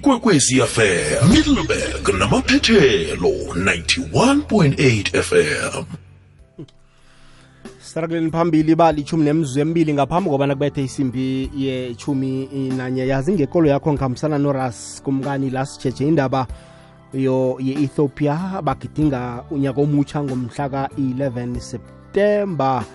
ikwekwezi 0.02 0.62
fm 0.62 1.30
middleburg 1.30 2.20
namaphethelo 2.20 3.30
91.8 3.30 5.22
fm 5.22 5.84
sirakuleni 7.80 8.32
phambili 8.32 8.76
balichumi 8.76 9.24
nemzuzu 9.24 9.60
emibili 9.60 9.94
ngaphambi 9.94 10.30
kobana 10.30 10.56
kubethe 10.56 10.84
isimbi 10.84 11.52
yechumi 11.58 12.50
nanye. 12.78 13.08
Yazi 13.08 13.34
ngekolo 13.34 13.70
yakho 13.70 13.94
ngihambisana 13.94 14.38
noras 14.38 15.02
kumkani 15.04 15.50
la 15.50 15.68
indaba 16.00 16.48
ye-ethiopia. 17.14 18.62
Bagidinga 18.64 19.44
unyaka 19.52 19.82
omutsha 19.82 20.24
ngomhla 20.24 20.70
ka-11 20.70 21.60
septemba 21.60 22.86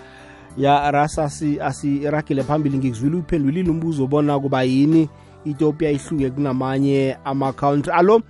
ya 0.57 0.91
ras 0.91 1.19
asiragile 1.19 2.43
phambili. 2.43 2.77
Ngikuzwile 2.77 3.17
uphendulile 3.17 3.69
umbuzo 3.69 4.07
bona 4.07 4.39
kuba 4.39 4.63
yini 4.63 5.09
ethiopia 5.49 5.91
ihluke 5.91 6.29
kunamanye 6.29 7.17
ama-country 7.25 7.93
alo 7.93 8.21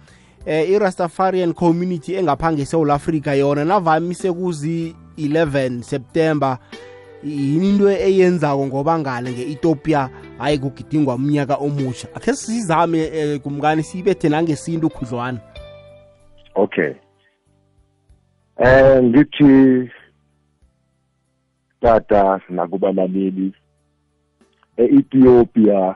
eh, 0.46 0.70
i-rastafarian 0.70 1.54
community 1.54 2.16
engaphange 2.16 2.62
esewula 2.62 2.94
afrika 2.94 3.34
yona 3.34 3.66
navamise 3.66 4.32
kuzi-11 4.32 5.82
september. 5.82 6.58
Yini 7.24 7.70
into 7.70 7.90
eyenzako 7.90 8.68
ngoba 8.68 9.00
ngale 9.00 9.32
nge-ethiopia 9.32 10.10
hayi 10.38 10.58
kugidingwa 10.60 11.16
umnyaka 11.16 11.56
omusha. 11.56 12.08
Akhe 12.16 12.34
sizame 12.34 13.00
eh, 13.00 13.40
kumkani 13.40 13.84
siyibethe 13.84 14.30
nangesintu 14.30 14.90
khudlwana. 14.90 15.40
Okay. 16.56 16.94
Eh 18.58 19.04
ngithi 19.04 19.90
tata 21.82 22.42
nakubalaleli 22.50 23.54
e-Ethiopia 24.78 25.96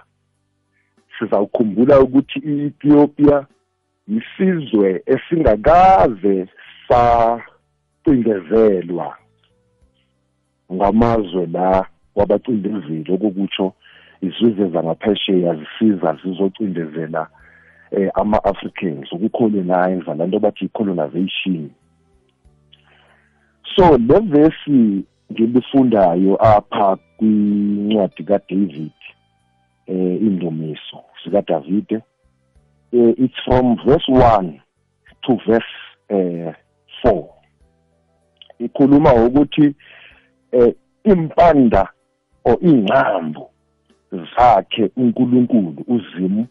sizawukhumbula 1.20 2.00
ukuthi 2.00 2.40
i-Ethiopia 2.40 3.46
isizwe 4.08 5.04
esingakaze 5.06 6.48
sacindezelwa 6.88 9.18
ngamazwe 10.74 11.46
la 11.46 11.86
wabacindezeli. 12.16 13.14
Okukutsho 13.14 13.74
izizwe 14.22 14.70
zangaphesheya 14.70 15.56
zisiza 15.56 16.18
zizocindezela 16.24 17.28
eh, 17.92 18.10
ama-africans. 18.14 19.12
Ukucolonize 19.12 20.14
lanto 20.18 20.40
bathi 20.40 20.66
i-colonization. 20.66 21.70
So 23.76 23.98
le 23.98 24.20
vesi 24.20 25.04
ngilifundayo 25.32 26.46
apha 26.46 26.98
kwincwadi 27.18 28.24
kaDavid 28.24 28.92
eh 29.92 30.22
indumiso 30.22 31.04
sikaDavide 31.24 32.02
eh, 32.92 33.14
it's 33.18 33.40
from 33.46 33.78
verse 33.86 34.12
1 34.12 34.62
to 35.22 35.40
verse 35.48 35.74
eh 36.10 36.54
4 37.04 37.24
ikhuluma 38.60 39.14
ukuthi 39.14 39.76
eh 40.52 40.74
impanda 41.04 41.90
o 42.46 42.58
ingcambu 42.62 43.50
zakhe 44.12 44.92
uNkulunkulu 44.98 45.84
uzimu 45.88 46.48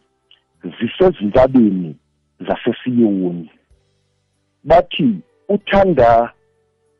zisezintabeni 0.80 1.96
zasesiyoni. 2.40 3.50
Bathi 4.64 5.14
uthanda 5.48 6.32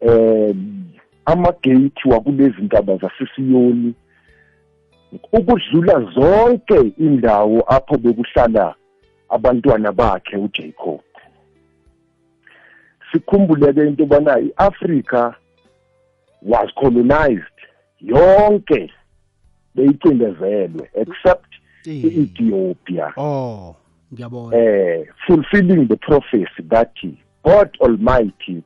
eh 0.00 0.55
amagate 1.24 2.09
wakulezi 2.09 2.62
ntaba 2.62 2.96
zasesiyoni 2.96 3.94
ukudlula 5.33 6.12
zonke 6.14 6.92
indawo 6.99 7.64
apho 7.66 7.99
bekuhlala 7.99 8.75
abantwana 9.29 9.92
bakhe 9.92 10.37
uJacob. 10.37 11.01
Sikhumbuleke 13.12 13.87
into 13.87 14.07
bana 14.07 14.38
iAfrica 14.38 15.35
was 16.42 16.70
colonized. 16.75 17.59
Yonke 18.01 18.90
beyicindezelwe 19.75 20.90
except 20.94 21.51
iEthiopia. 21.87 23.12
Oh 23.16 23.77
ngiyabona. 24.12 24.57
Eh 24.57 25.07
fulfilling 25.27 25.88
the 25.88 25.96
prophecy 25.96 26.62
that 26.68 26.92
God 27.44 27.77
Almighty 27.81 28.62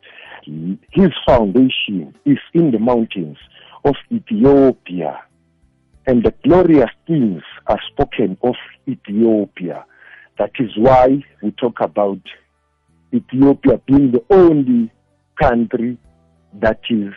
his 0.90 1.10
foundation 1.26 2.14
is 2.24 2.38
in 2.52 2.70
the 2.70 2.78
mountains 2.78 3.38
of 3.84 3.96
Ethiopia. 4.12 5.22
And 6.06 6.22
the 6.22 6.32
glorious 6.42 6.90
things 7.06 7.42
are 7.66 7.80
spoken 7.92 8.36
of 8.42 8.54
Ethiopia. 8.88 9.84
That 10.38 10.52
is 10.58 10.70
why 10.76 11.24
we 11.42 11.50
talk 11.52 11.80
about 11.80 12.20
Ethiopia 13.12 13.80
being 13.86 14.12
the 14.12 14.24
only 14.30 14.90
country 15.40 15.96
that 16.60 16.80
is 16.90 17.12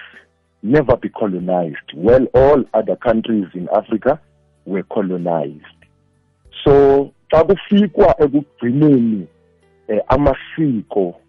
never 0.63 0.95
be 0.95 1.09
colonized. 1.09 1.93
Well 1.95 2.25
all 2.33 2.63
other 2.73 2.95
countries 2.95 3.47
in 3.53 3.67
Africa 3.75 4.19
were 4.65 4.83
colonized. 4.83 5.63
So 6.63 7.13
xa 7.31 7.43
kufikwa 7.43 8.21
ekugcineni 8.21 9.27
eh, 9.87 10.01
amasiko 10.07 11.21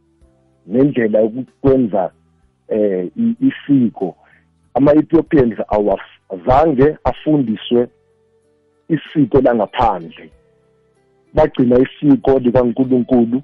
nendlela 0.66 1.18
yokwenza 1.20 2.10
eh 2.68 3.10
isiko 3.40 4.16
ama-Ethiopians 4.74 5.58
awazange 6.30 6.96
afundiswe 7.04 7.88
isiko 8.88 9.40
langaphandle. 9.40 10.30
Bagcina 11.34 11.78
isiko 11.78 12.38
likaNkuluNkulu 12.38 13.42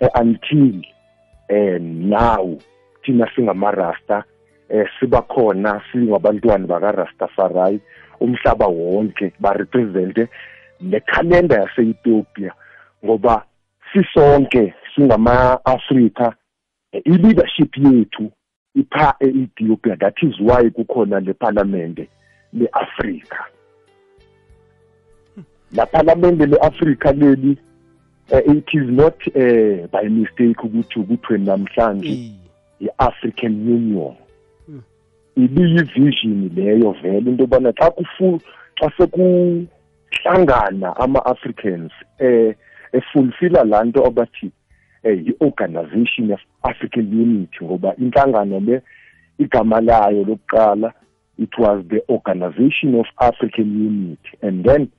eh, 0.00 0.08
until 0.14 0.84
eh 1.48 1.78
now. 1.80 2.58
Thina 3.02 3.28
singamarasta 3.34 4.24
eh 4.68 4.86
siba 5.00 5.22
khona 5.22 5.82
singabantwana 5.92 6.66
bakaRastafari. 6.66 7.80
Umhlaba 8.20 8.66
wonke 8.66 9.32
ba 9.40 9.52
represent 9.52 10.28
le 10.80 11.00
calendar 11.00 11.60
yase-Ethiopia 11.60 12.52
ngoba 13.04 13.44
sisonke 13.92 14.74
singama-Afrika 14.94 16.34
i-leadership 16.92 17.76
yethu 17.76 18.30
ipha 18.74 19.14
e-Ethiopia 19.20 19.96
that 19.96 20.14
is 20.22 20.40
why 20.40 20.70
kukhona 20.70 21.20
le 21.20 21.34
parliament 21.34 21.98
le-Afrika. 22.52 23.44
La 25.72 25.86
parliament 25.86 26.38
le-Afrika 26.38 27.12
leli 27.12 27.58
uh, 28.32 28.40
it 28.46 28.68
is 28.72 28.88
not 28.88 29.14
uh, 29.28 29.86
by 29.92 30.08
mistake 30.08 30.62
ukuthi 30.62 30.98
ukuthi 30.98 31.38
namhlanje 31.38 32.32
i-African 32.80 33.68
Union. 33.68 34.16
Ibiyivision 35.36 36.50
leyo 36.54 36.92
vele 37.02 37.30
into 37.30 37.42
yobana 37.42 37.72
xa 37.72 37.90
kufu 37.90 38.40
xa 38.80 38.90
sekuhlangana 38.96 40.96
ama-Africans 40.96 41.92
eh 42.18 42.54
efulfilla 42.92 43.64
lanto 43.64 44.06
abathi 44.06 44.50
eh 45.04 45.18
i-organization 45.26 46.32
of 46.32 46.40
African 46.62 47.06
Unity 47.12 47.64
ngoba 47.64 47.96
inhlangano 47.96 48.60
le 48.60 48.82
igama 49.38 49.80
layo 49.80 50.24
lokuqala 50.24 50.92
it 51.38 51.50
was 51.58 51.84
the 51.88 52.00
organization 52.08 52.94
of 52.94 53.06
African 53.20 53.68
Unity. 53.74 54.38
And 54.42 54.64
then 54.64 54.92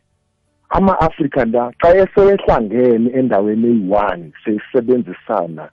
ama-Africa 0.72 1.46
la 1.48 1.72
xa 1.82 1.96
esehlangene 1.96 3.10
endaweni 3.14 3.68
eyi-one 3.68 4.34
sesebenzisana 4.44 5.70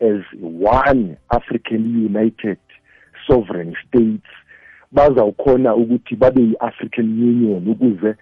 as 0.00 0.22
one 0.40 1.16
African 1.30 1.84
United 2.06 2.58
sovereign 3.26 3.76
states 3.86 4.28
bazawukhona 4.92 5.74
ukuthi 5.74 6.16
babe 6.16 6.40
yi-African 6.40 7.06
Union 7.06 7.68
ukuze 7.68 8.14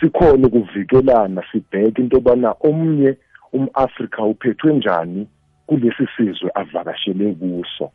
sikhona 0.00 0.46
ukuvikelana 0.46 1.42
sibheke 1.52 2.02
into 2.02 2.16
yobana 2.16 2.54
omnye 2.60 3.16
umAfrika 3.52 4.22
uphethwe 4.22 4.74
njani 4.74 5.28
kulesi 5.66 6.08
sizwe 6.16 6.50
avakashele 6.54 7.34
kuso. 7.34 7.90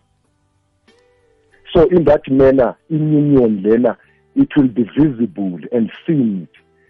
So 1.74 1.88
in 1.88 2.04
that 2.06 2.28
manner 2.28 2.76
in-union 2.90 3.64
lena 3.64 3.98
it 4.36 4.56
will 4.56 4.68
be 4.68 4.84
visible 4.84 5.60
and 5.72 5.92
seen 6.06 6.48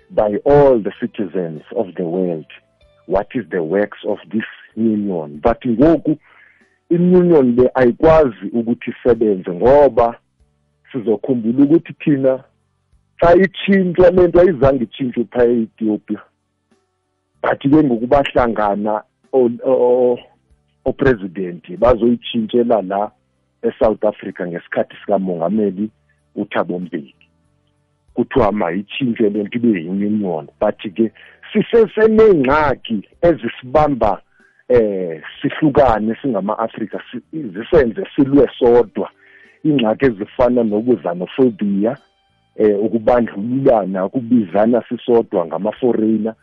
by 0.10 0.36
all 0.46 0.80
the 0.80 0.92
citizens 1.00 1.62
of 1.76 1.88
the 1.96 2.04
world 2.04 2.46
what 3.06 3.28
is 3.36 3.46
the 3.52 3.64
works 3.64 4.00
of 4.08 4.18
this 4.32 4.46
union. 4.76 5.40
But 5.44 5.62
ngoku 5.66 6.18
i-union 6.90 7.56
le 7.56 7.72
ayikwazi 7.74 8.46
ukuthi 8.54 8.92
isebenze 8.92 9.52
ngoba 9.52 10.18
sizokhumbula 10.92 11.64
ukuthi 11.64 11.94
thina 11.94 12.44
xa 13.20 13.36
itshintshwa 13.36 14.10
lento 14.10 14.40
ayizange 14.40 14.84
itshintshwe 14.84 15.24
phaya 15.24 15.52
e-ethiopia. 15.52 16.22
But 17.42 17.60
ke 17.60 17.68
ngokubahlangana 17.84 19.04
opresident 20.86 21.64
bazoyitshintshela 21.78 22.82
la 22.82 23.12
eSouth 23.64 24.04
Africa 24.06 24.48
ngesikhathi 24.48 24.96
sikamongameli 25.02 25.90
uThabo 26.36 26.80
Mbeki. 26.80 27.16
Kuthiwa 28.14 28.52
mayitshintshe 28.52 29.30
lento 29.30 29.58
ibe 29.58 29.90
union 29.90 30.48
but 30.60 30.78
ke 30.96 31.12
sisesenengxaki 31.54 33.10
ezisibamba 33.22 34.22
eh 34.70 35.22
sihlukane 35.42 36.16
singama-Afrika 36.22 37.02
zisenze 37.34 38.04
silwe 38.16 38.50
sodwa. 38.60 39.10
Ingxaki 39.64 40.06
ezifana 40.06 40.64
nokuzanophobia 40.64 41.98
eh 42.56 42.84
ukubandlululana 42.84 44.06
ukubizana 44.06 44.84
sisodwa 44.90 45.46
ngama-foreigner 45.46 46.36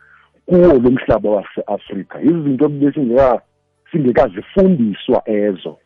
kuwo 0.48 0.78
lo 0.82 0.90
mhlaba 0.90 1.30
wase-Afrika 1.30 2.20
izinto 2.20 2.64
ebesingeka 2.64 3.42
singekazifundiswa 3.92 5.22
ezo. 5.28 5.78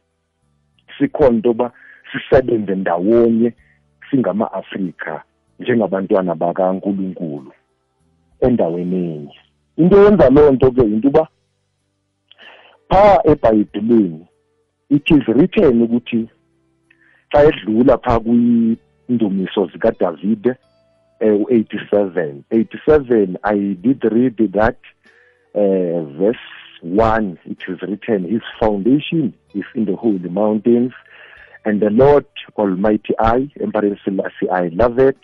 Sikhona 0.98 1.36
into 1.36 1.48
yoba 1.48 1.72
sisebenze 2.12 2.74
ndawonye 2.74 3.52
singama-Afrika 4.10 5.22
njengabantwana 5.58 6.34
bakaNkuluNkulu 6.34 7.52
endaweni 8.40 8.96
enye. 9.14 9.36
Into 9.76 9.96
yenza 10.04 10.30
loo 10.30 10.50
nto 10.52 10.70
ke 10.70 10.82
into 10.82 11.08
uba 11.08 11.28
phaa 12.88 13.20
ebhayibhelini 13.24 14.26
it 14.90 15.10
is 15.10 15.26
written 15.28 15.82
ukuthi 15.82 16.28
xa 17.32 17.44
edlula 17.44 17.98
phaa 17.98 18.20
kwiindumiso 18.20 19.66
zikadavide 19.66 20.54
uh, 21.22 21.44
87 21.50 22.44
87 22.50 23.38
i 23.44 23.54
did 23.54 24.02
read 24.10 24.36
that 24.52 24.78
uh, 25.54 26.02
verse 26.18 26.36
1 26.80 27.38
it 27.44 27.58
is 27.68 27.80
written 27.82 28.28
his 28.28 28.42
foundation 28.58 29.34
is 29.54 29.64
in 29.74 29.84
the 29.84 29.96
holy 29.96 30.28
mountains 30.28 30.92
and 31.64 31.80
the 31.80 31.90
lord 31.90 32.26
almighty 32.56 33.14
i 33.18 33.48
emperor 33.60 33.98
selassie 34.04 34.50
i 34.50 34.68
love 34.68 34.98
it 34.98 35.18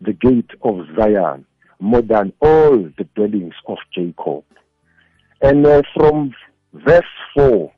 the 0.00 0.12
gate 0.12 0.50
of 0.62 0.86
zion 0.96 1.44
more 1.80 2.02
than 2.02 2.32
all 2.40 2.76
the 2.96 3.04
dwellings 3.16 3.54
of 3.66 3.76
jacob. 3.92 4.44
And 5.40 5.66
uh, 5.66 5.82
from 5.94 6.32
verse 6.72 7.04
4 7.34 7.72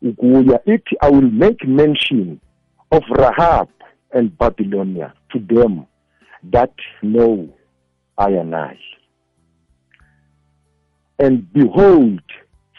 it 0.00 0.82
i 1.00 1.10
will 1.10 1.30
make 1.30 1.66
mention 1.66 2.40
of 2.90 3.02
rahab 3.10 3.68
and 4.12 4.36
babylonia 4.38 5.12
to 5.32 5.38
them 5.38 5.86
that 6.50 6.74
know 7.02 7.48
I 8.18 8.30
and 8.30 8.54
I. 8.54 8.78
And 11.18 11.52
behold, 11.52 12.20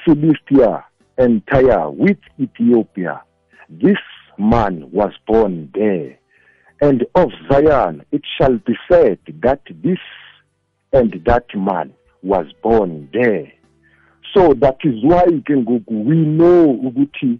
Philistia 0.05 0.85
and 1.17 1.41
Tyre 1.47 1.89
with 1.89 2.17
Ethiopia, 2.39 3.23
this 3.69 3.97
man 4.37 4.89
was 4.91 5.13
born 5.25 5.71
there. 5.73 6.19
And 6.81 7.05
of 7.15 7.29
Zion 7.49 8.03
it 8.11 8.23
shall 8.37 8.57
be 8.57 8.75
said 8.91 9.19
that 9.41 9.61
this 9.83 9.99
and 10.91 11.21
that 11.25 11.45
man 11.55 11.93
was 12.21 12.47
born 12.61 13.09
there. 13.13 13.51
So 14.33 14.53
that 14.55 14.77
is 14.83 14.95
why 15.03 15.25
we 15.25 16.15
know 16.17 16.79
ukuthi 16.83 17.39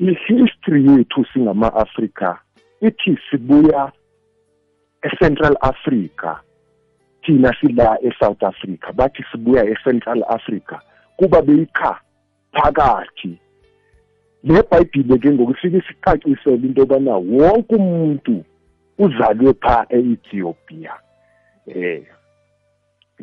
i-history 0.00 0.84
yethu 0.84 1.24
singama-Afrika 1.34 2.38
ithi 2.82 3.18
sibuya 3.30 3.92
eCentral 5.02 5.56
Africa 5.60 6.40
thina 7.22 7.54
sila 7.60 7.98
eSouth 8.02 8.42
Africa 8.42 8.92
bathi 8.92 9.24
sibuya 9.32 9.64
eCentral 9.64 10.22
Africa 10.28 10.80
kuba 11.16 11.42
beyikha 11.42 12.00
phakathi. 12.52 13.38
Le 14.44 14.62
bhayibhile 14.62 15.18
ke 15.18 15.30
ngokufika 15.30 15.78
isicacisela 15.78 16.56
into 16.56 16.80
yobana 16.80 17.16
wonke 17.16 17.74
umuntu 17.74 18.44
uzalwe 18.98 19.54
pha 19.54 19.86
e-Ethiopia. 19.90 20.92
Eh 21.66 22.02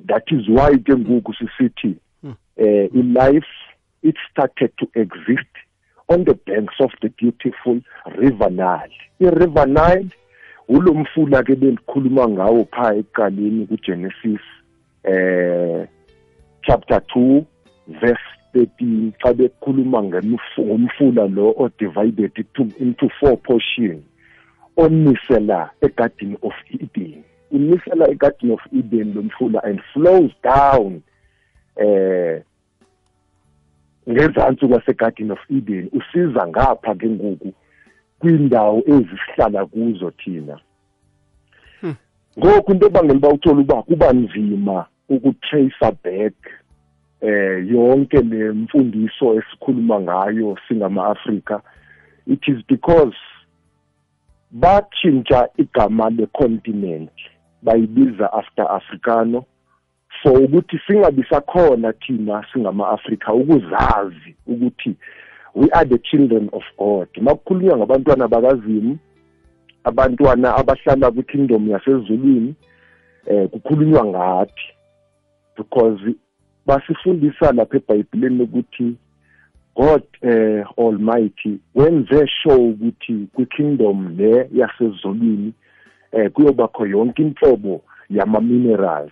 that 0.08 0.32
is 0.32 0.48
why 0.50 0.78
ke 0.78 0.96
ngoku 0.96 1.34
sisithi 1.34 1.96
eh 2.58 2.90
in 2.94 3.14
life 3.14 3.48
it 4.04 4.16
started 4.32 4.72
to 4.78 4.88
exist 4.94 5.56
on 6.10 6.26
the 6.26 6.34
banks 6.34 6.76
of 6.80 6.92
the 7.02 7.10
beautiful 7.10 7.82
river 8.18 8.50
Nile. 8.50 8.94
I-river 9.20 9.66
Nile 9.66 10.10
ulomfula 10.68 11.44
ke 11.44 11.56
belikhuluma 11.56 12.28
ngawo 12.28 12.66
pha 12.72 12.96
ekuqaleni 12.96 13.68
kuGenesis 13.68 14.46
eh 15.04 15.88
chapter 16.62 17.02
2 17.16 17.44
verse 18.02 18.28
13 18.54 19.12
xa 19.22 19.34
bekhuluma 19.34 20.02
ngomfula 20.04 21.28
lo 21.28 21.54
o 21.58 21.70
divided 21.78 22.32
into 22.80 23.10
four 23.20 23.38
portions 23.38 24.04
onisela 24.78 25.72
egarden 25.82 26.38
of 26.42 26.54
Eden. 26.70 27.24
Unisela 27.52 28.08
egarden 28.10 28.52
of 28.52 28.62
Eden 28.72 29.14
lomfula 29.14 29.62
and 29.64 29.82
flows 29.94 30.32
down 30.44 31.02
eh 31.76 32.42
ngezantsi 34.08 34.68
kwasegarden 34.68 35.32
of 35.32 35.40
Eden. 35.50 35.90
Usiza 35.94 36.48
ngapha 36.48 36.96
ke 36.96 37.10
ngoku 37.10 37.54
kwindawo 38.20 38.84
ezisihlala 38.88 39.66
kuzo 39.66 40.12
thina. 40.12 40.60
Ngoku 42.40 42.72
into 42.72 42.88
ebangela 42.88 43.18
uba 43.18 43.30
uthole 43.30 43.62
uba 43.62 43.82
kuba 43.84 44.14
nzima 44.14 44.86
ukutracer 45.10 45.94
back 46.04 46.36
eh 47.22 47.68
yonke 47.72 48.22
le 48.22 48.52
mfundiso 48.52 49.34
esikhuluma 49.34 50.00
ngayo 50.00 50.58
singama-Afrika. 50.68 51.62
It 52.28 52.44
is 52.48 52.62
because 52.68 53.16
batshintsha 54.52 55.50
igama 55.58 56.10
le-continent 56.10 57.12
bayibiza 57.64 58.34
after 58.34 58.66
africano. 58.68 59.46
For 60.24 60.34
ukuthi 60.42 60.80
singabi 60.88 61.24
sakhona 61.30 61.94
thina 61.94 62.46
singama-Afrika 62.54 63.34
ukuzazi 63.34 64.36
ukuthi 64.48 64.96
we 65.56 65.72
are 65.72 65.86
the 65.86 65.98
children 65.98 66.50
of 66.54 66.64
God. 66.78 67.08
Makukhulunywa 67.22 67.78
ngabantwana 67.78 68.28
bakazimu 68.28 68.98
abantwana 69.84 70.56
abahlala 70.56 71.12
kwi-kingdom 71.12 71.70
yasezulwini 71.70 72.56
eh 73.28 73.50
kukhulunywa 73.50 74.06
ngathi 74.06 74.64
because 75.58 76.16
basifundisa 76.66 77.52
lapha 77.52 77.78
eBhayibhelini 77.78 78.44
ukuthi 78.44 78.96
God 79.76 80.04
eh 80.22 80.66
Almighty 80.78 81.60
wenze 81.76 82.28
sure 82.28 82.56
ukuthi 82.56 83.28
kwi-kingdom 83.34 84.18
le 84.18 84.50
yasezulwini 84.54 85.54
eh 86.12 86.32
kuyobakho 86.32 86.86
yonke 86.86 87.22
inhlobo 87.22 87.82
yama 88.10 88.42
minerals 88.42 89.12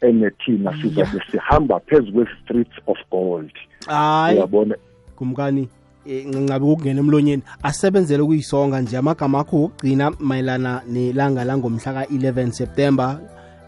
enethina 0.00 0.82
sizabe 0.82 1.22
sihamba 1.30 1.80
phezu 1.80 2.12
kwe-streets 2.12 2.78
of 2.86 2.98
gold. 3.10 3.52
Hayi. 3.86 4.36
Uyabona? 4.36 4.76
Kumkani? 5.16 5.68
Ngingabe 6.06 6.64
ukungena 6.64 7.00
emlonyeni 7.00 7.42
asebenzele 7.62 8.22
ukuyisonga 8.22 8.80
nje 8.80 8.96
amagama 8.96 9.40
akho 9.40 9.56
wokugcina 9.56 10.10
mayelana 10.20 10.82
nelanga 10.86 11.44
langomhla 11.44 11.92
ka-11 11.92 12.50
september 12.50 13.20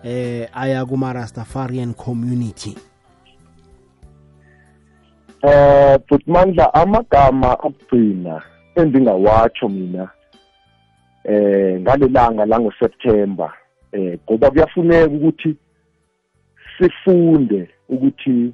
eh 0.04 0.48
aya 0.52 0.84
kuma-rastafarian 0.84 1.94
community. 1.94 2.76
Eh 5.42 5.98
but 6.08 6.22
mandla 6.26 6.74
amagama 6.74 7.54
okugcina 7.54 8.42
endingawatsho 8.76 9.68
mina 9.68 10.10
eh 11.24 11.80
ngalelanga 11.80 12.46
langoSeptember 12.46 13.52
eh 13.92 14.18
ngoba 14.24 14.50
kuyafuneka 14.50 15.06
ukuthi 15.06 15.56
sifunde 16.78 17.68
ukuthi 17.88 18.52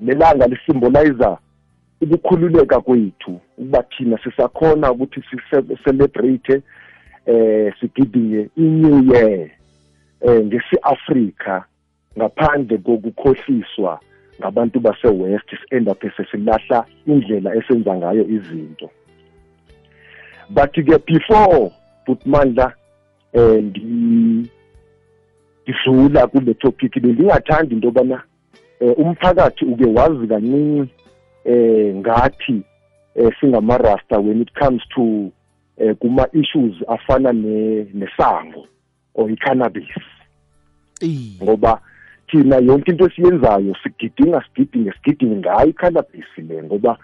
lelanga 0.00 0.46
lisymbolizer 0.46 1.38
ukukhululeka 2.04 2.80
kwethu 2.80 3.40
ukuba 3.58 3.82
thina 3.82 4.18
sisakhona 4.18 4.92
ukuthi 4.92 5.22
celebrate 5.84 6.62
eh 7.26 7.74
sigidinge 7.80 8.48
i-new 8.56 9.12
year 9.12 9.50
eh 10.20 10.44
ngesi-Africa 10.44 11.62
ngaphandle 12.18 12.78
kokukhohliswa 12.78 14.00
ngabantu 14.40 14.80
base-west 14.80 15.50
si-end-up 15.50 16.02
sesilahla 16.16 16.84
indlela 17.06 17.54
esenza 17.54 17.94
ngayo 17.96 18.24
izinto. 18.28 18.90
But-ke 20.50 20.98
before 21.06 21.72
butmandla 22.06 22.72
um 23.34 24.48
ngidlula 25.64 26.26
kule 26.26 26.54
topic 26.54 26.92
bendingathandi 27.02 27.74
into 27.74 27.88
yobana 27.88 28.22
um 28.80 28.94
umphakathi 28.98 29.64
uke 29.64 29.84
wazi 29.84 30.26
kancinci 30.26 30.90
um 31.46 32.00
ngathi 32.00 32.62
um 33.16 33.30
singamarasta 33.40 34.18
when 34.18 34.40
it 34.42 34.52
comes 34.54 34.82
to 34.94 35.32
um 35.80 35.94
kuma-issues 36.00 36.82
afana 36.88 37.32
nesango 37.32 38.66
or 39.14 39.30
i-cannabis. 39.30 39.88
Ngoba 41.42 41.80
thina 42.30 42.56
yonke 42.56 42.90
into 42.90 43.06
esiyenzayo 43.06 43.76
sigidinga 43.82 44.44
sigidinge 44.44 44.92
sigidinge 44.92 45.36
ngayo 45.36 45.68
i-cannabis 45.68 46.24
le 46.38 46.62
ngoba 46.62 46.98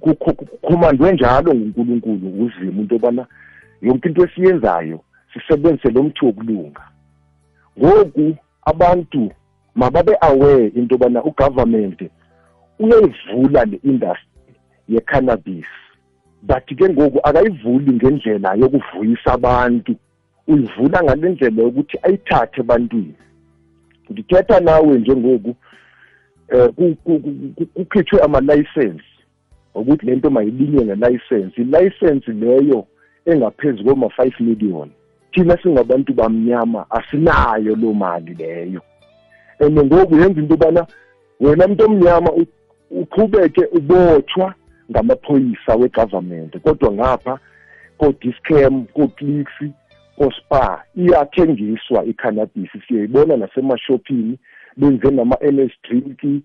kukhomandwe 0.00 1.12
njalo 1.12 1.54
ngunkulunkulu 1.54 2.44
uzima 2.44 2.80
into 2.80 2.94
yobana 2.94 3.26
yonke 3.82 4.08
into 4.08 4.24
esiyenzayo 4.24 5.00
sisebenzise 5.32 5.90
lo 5.90 6.02
mthi 6.02 6.24
wokulunga 6.26 6.82
ngoku 7.78 8.36
abantu 8.64 9.30
mababe 9.74 10.16
aware 10.20 10.66
into 10.66 10.94
yobana 10.94 11.24
ugovernment 11.24 12.10
uyayivula 12.78 13.64
le 13.64 13.80
industry 13.82 14.54
ye-cannabis. 14.88 15.66
But 16.42 16.66
ke 16.66 16.88
ngoku 16.88 17.20
akayivuli 17.22 17.92
ngendlela 17.92 18.54
yokuvuyisa 18.54 19.32
abantu. 19.32 19.96
Uyivula 20.48 21.02
ngale 21.02 21.28
ndlela 21.28 21.62
yokuthi 21.62 21.98
ayithathe 22.02 22.60
ebantwini. 22.60 23.14
Ngithetha 24.12 24.60
nawe 24.60 24.98
njengoku 24.98 25.56
um 26.52 26.94
kukhitshwe 27.74 28.20
ama-license 28.22 29.04
ukuthi 29.74 30.06
lento 30.06 30.30
mayilinywe 30.30 30.84
ngelicense. 30.84 31.62
Ilicense 31.62 32.32
leyo 32.32 32.86
engaphezu 33.26 33.84
koma-five 33.84 34.40
million 34.40 34.90
thina 35.32 35.58
singabantu 35.62 36.14
bamnyama 36.14 36.86
asinayo 36.90 37.76
loo 37.76 37.94
mali 37.94 38.34
leyo. 38.34 38.80
And 39.60 39.78
ngoku 39.78 40.14
yenza 40.14 40.40
into 40.40 40.54
yobana 40.54 40.86
wena 41.40 41.68
muntu 41.68 41.84
omnyama 41.84 42.30
uqhubeke 42.90 43.64
ubotshwa 43.72 44.54
ngamaphoyisa 44.90 45.76
wegovernment 45.76 46.58
kodwa 46.58 46.92
ngapha 46.92 47.38
ko-discam 47.98 48.84
ko-clicks 48.94 49.58
ko-spa 50.18 50.84
iyathengiswa 50.96 52.04
i-cannabis. 52.04 52.70
Siyayibona 52.88 53.36
nasemashophini 53.36 54.38
benze 54.76 55.10
nama-n 55.10 55.58
s 55.60 55.72
drink 55.82 56.44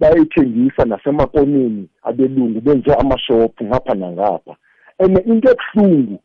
bayayithengisa 0.00 0.84
nasemakoneni 0.84 1.88
abelungu 2.02 2.60
benze 2.60 2.94
amashophu 2.94 3.64
ngapha 3.64 3.94
nangapha. 3.94 4.56
And 4.98 5.18
into 5.26 5.50
ebuhlungu 5.50 6.18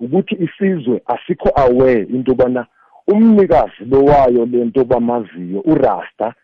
ukuthi 0.00 0.34
isizwe 0.34 1.02
asikho 1.06 1.50
aware 1.56 2.02
into 2.02 2.30
yobana 2.30 2.66
umnikazi 3.08 3.84
lowayo 3.90 4.46
lento 4.46 4.84
bamaziyo 4.84 5.60
urasta 5.60 6.34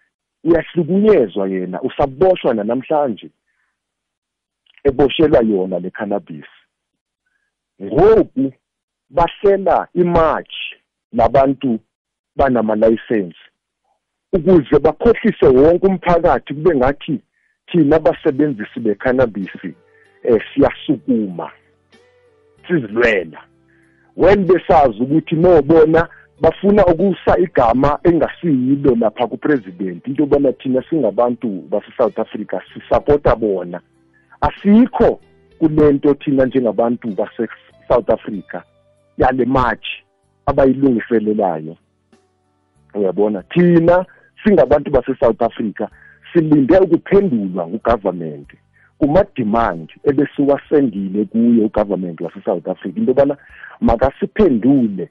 uyahlukunyezwa 0.44 1.48
yena 1.48 1.82
usaboshwa 1.82 2.54
namhlanje 2.54 3.30
eboshelwa 4.84 5.40
yona 5.42 5.78
le 5.78 5.90
cannabis. 5.90 6.50
Ngoku 7.82 8.52
bahlela 9.10 9.88
imarch 9.94 10.54
nabantu 11.12 11.78
banama-license 12.36 13.36
ukuze 14.32 14.78
bakhohlise 14.78 15.46
wonke 15.46 15.86
umphakathi 15.86 16.54
kube 16.54 16.76
ngathi 16.76 17.20
thina 17.66 17.96
abasebenzisi 17.96 18.80
be-cannabis 18.80 19.54
eh 20.22 20.42
siyasukuma 20.54 21.50
sizilwela. 22.68 23.40
When 24.16 24.46
besazi 24.46 25.02
ukuthi 25.02 25.34
nobona 25.34 26.08
bafuna 26.40 26.86
ukusa 26.86 27.38
igama 27.38 27.98
engasiyilo 28.04 28.96
lapha 29.00 29.26
kupresident 29.26 30.06
into 30.06 30.22
yobana 30.22 30.52
thina 30.52 30.82
singabantu 30.90 31.48
base-south 31.48 32.18
africa 32.18 32.60
sisapota 32.74 33.36
bona. 33.36 33.80
Asikho 34.40 35.20
kulento 35.58 36.14
thina 36.14 36.44
njengabantu 36.44 37.08
base-south 37.08 38.10
africa 38.10 38.62
yale 39.18 39.44
march 39.44 39.86
abayilungiselelayo. 40.46 41.76
Uyabona? 42.94 43.42
Thina 43.42 44.06
singabantu 44.44 44.90
base-south 44.90 45.42
africa 45.42 45.88
silinde 46.32 46.78
ukuphendulwa 46.78 47.68
ngugovernment 47.68 48.48
kuma-demand 48.98 49.90
ebesiwasendile 50.04 51.24
kuye 51.24 51.64
ugovernment 51.64 52.20
wase-south 52.20 52.68
africa. 52.68 52.96
Into 52.96 53.10
yobana 53.10 53.36
makasiphendule 53.80 55.08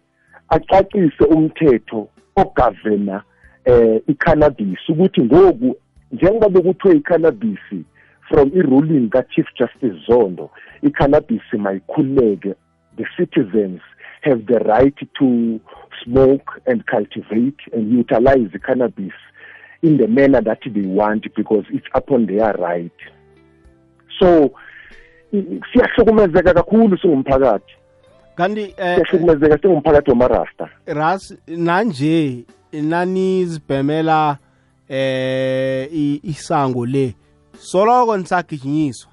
acacise 0.49 1.23
umthetho 1.29 2.07
ogavena 2.35 3.23
eh 3.65 4.01
i-cannabis 4.07 4.89
ukuthi 4.89 5.21
ngoku 5.21 5.75
njengoba 6.11 6.61
kuthiwe 6.61 6.95
i-cannabis 6.95 7.59
from 8.29 8.51
i-ruling 8.55 9.09
ka-chief 9.09 9.47
justice 9.57 10.05
zondo 10.07 10.49
i-cannabis 10.81 11.41
mayikhululeke. 11.53 12.55
The 12.97 13.05
citizens 13.17 13.81
have 14.21 14.45
the 14.45 14.59
right 14.59 14.95
to 15.19 15.59
smoke 16.03 16.61
and 16.65 16.85
cultivate 16.85 17.59
and 17.73 17.91
utilize 17.91 18.49
the 18.51 18.59
cannabis 18.59 19.13
in 19.81 19.97
the 19.97 20.07
manner 20.07 20.41
that 20.41 20.59
they 20.65 20.81
want 20.81 21.27
because 21.35 21.65
it's 21.69 21.87
upon 21.93 22.25
their 22.27 22.53
right. 22.53 22.91
So 24.19 24.51
siyahlukumezeka 25.31 26.53
kakhulu 26.53 26.97
singumphakathi. 26.97 27.73
Kanti 28.35 28.61
eh, 28.61 28.95
siyahlukumezeka 28.95 29.57
singumphakathi 29.57 30.09
wamarasta. 30.09 30.69
Ras 30.85 31.37
nanje 31.47 32.45
nanizibhemela 32.73 34.37
eh 34.89 35.89
isango 36.23 36.85
le? 36.85 37.15
Soloko 37.57 38.17
nisagijinyiswa. 38.17 39.11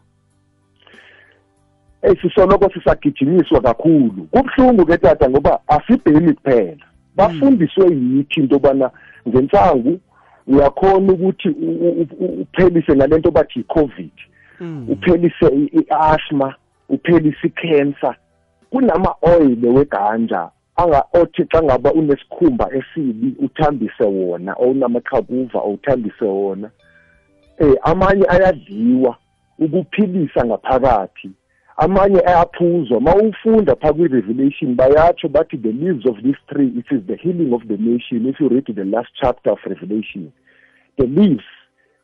Eh 2.03 2.17
sisoloko 2.23 2.71
sisagijinyiswa 2.75 3.61
kakhulu. 3.61 4.29
Kubuhlungu 4.31 4.87
ke 4.87 4.99
tata 4.99 5.31
ngoba 5.31 5.61
asibhemi 5.69 6.35
kuphela. 6.35 6.87
Bafundiswe 7.17 7.87
yithi 7.87 8.41
into 8.41 8.55
yobana 8.55 8.91
ngensangu 9.29 10.01
uyakhona 10.47 11.13
ukuthi 11.13 11.49
uphelise 12.41 12.95
nalento 12.95 13.31
bathi 13.31 13.61
i-covid 13.61 14.11
mm. 14.61 14.87
uphelise 14.91 15.47
i-asthma 15.73 16.55
uphelise 16.89 17.47
i-cancer. 17.47 18.17
Kunama-oyile 18.73 19.69
weganja 19.69 20.51
othi 21.13 21.45
xa 21.45 21.63
ngaba 21.63 21.93
unesikhumba 21.93 22.69
esibi 22.75 23.35
uthambise 23.39 24.05
wona 24.05 24.53
or 24.53 24.69
unamaqhakuva 24.71 25.59
or 25.59 25.75
uthambise 25.75 26.25
wona 26.25 26.71
eh 27.59 27.75
amanye 27.83 28.25
ayadliwa 28.29 29.17
ukuphilisa 29.59 30.45
ngaphakathi 30.45 31.31
amanye 31.77 32.21
ayaphuzwa. 32.27 33.01
Mawufunda 33.01 33.77
pha 33.77 33.93
kwi-revelation 33.93 34.75
bayatsho 34.75 35.29
bathi 35.29 35.57
the 35.57 35.73
leaves 35.73 36.07
of 36.07 36.17
this 36.23 36.37
tree 36.49 36.73
it 36.77 36.87
is 36.91 37.03
the 37.07 37.17
healing 37.17 37.53
of 37.53 37.63
the 37.69 37.77
nation. 37.77 38.27
If 38.27 38.41
you 38.41 38.49
read 38.49 38.67
the 38.67 38.85
last 38.85 39.09
chapter 39.21 39.51
of 39.51 39.59
revelation 39.67 40.33
the 40.99 41.07
leaves 41.07 41.45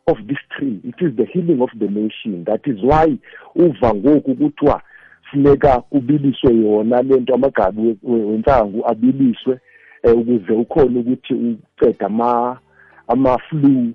of 0.06 0.16
this 0.26 0.38
tree 0.56 0.80
it 0.84 0.94
is 1.00 1.16
the 1.16 1.26
healing 1.26 1.62
of 1.62 1.70
the 1.78 1.88
nation. 1.88 2.44
That 2.44 2.60
is 2.66 2.82
why 2.82 3.18
uva 3.56 3.94
ngoku 3.94 4.34
kuthiwa 4.34 4.82
funeka 5.30 5.80
kubiliswe 5.80 6.54
yona 6.54 7.02
lento 7.02 7.34
amagabi 7.34 7.96
wensangu 8.02 8.88
abiliswe 8.88 9.58
eh, 10.02 10.18
ukuze 10.18 10.52
ukhona 10.52 11.00
ukuthi 11.00 11.34
uceda 11.34 12.06
ama 12.06 12.58
ama-flu 13.08 13.92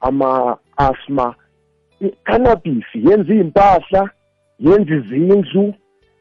ama-asthma 0.00 1.34
i-cannabis 2.00 2.84
yenza 2.94 3.34
iy'mpahla 3.34 4.10
yenza 4.58 4.94
izindlu 4.94 5.74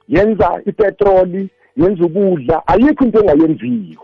yenza 0.08 0.62
ipetroli 0.66 1.50
yenza 1.76 2.06
ukudla 2.06 2.68
ayikho 2.68 3.06
into 3.06 3.20
engayenziyo 3.20 4.02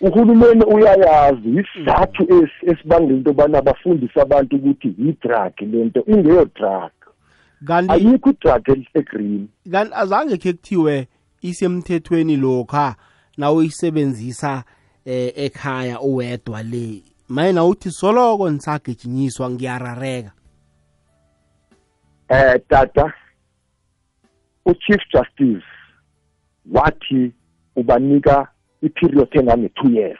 uhulumeni 0.00 0.64
uyayazi 0.64 1.48
isizathu 1.60 2.22
esibangela 2.62 3.16
into 3.16 3.30
yobana 3.30 3.62
bafundise 3.62 4.20
abantu 4.20 4.56
ukuthi 4.56 4.94
yi-drug 4.98 5.52
lento 5.60 6.02
ingeyo 6.06 6.44
drug 6.44 6.97
kanti 7.66 7.92
ayikho 7.92 8.30
i-drug 8.30 8.86
egreen 8.94 9.48
kanti 9.72 9.94
azange 9.94 10.36
khe 10.36 10.52
kuthiwe 10.52 11.08
isemthethweni 11.42 12.36
lokha 12.36 12.96
nawuyisebenzisa 13.36 14.64
eh 15.04 15.32
ekhaya 15.36 16.00
uwedwa 16.00 16.62
le. 16.62 17.02
Mayena 17.28 17.64
uthi 17.64 17.90
soloko 17.90 18.50
nisagijinyiswa 18.50 19.50
ngiyarareka. 19.50 20.32
Eh 22.28 22.60
tata 22.68 23.12
uchief 24.64 25.00
justice 25.12 25.64
wathi 26.72 27.32
ubanika 27.76 28.48
i-period 28.82 29.28
engange-two 29.32 29.90
years. 29.90 30.18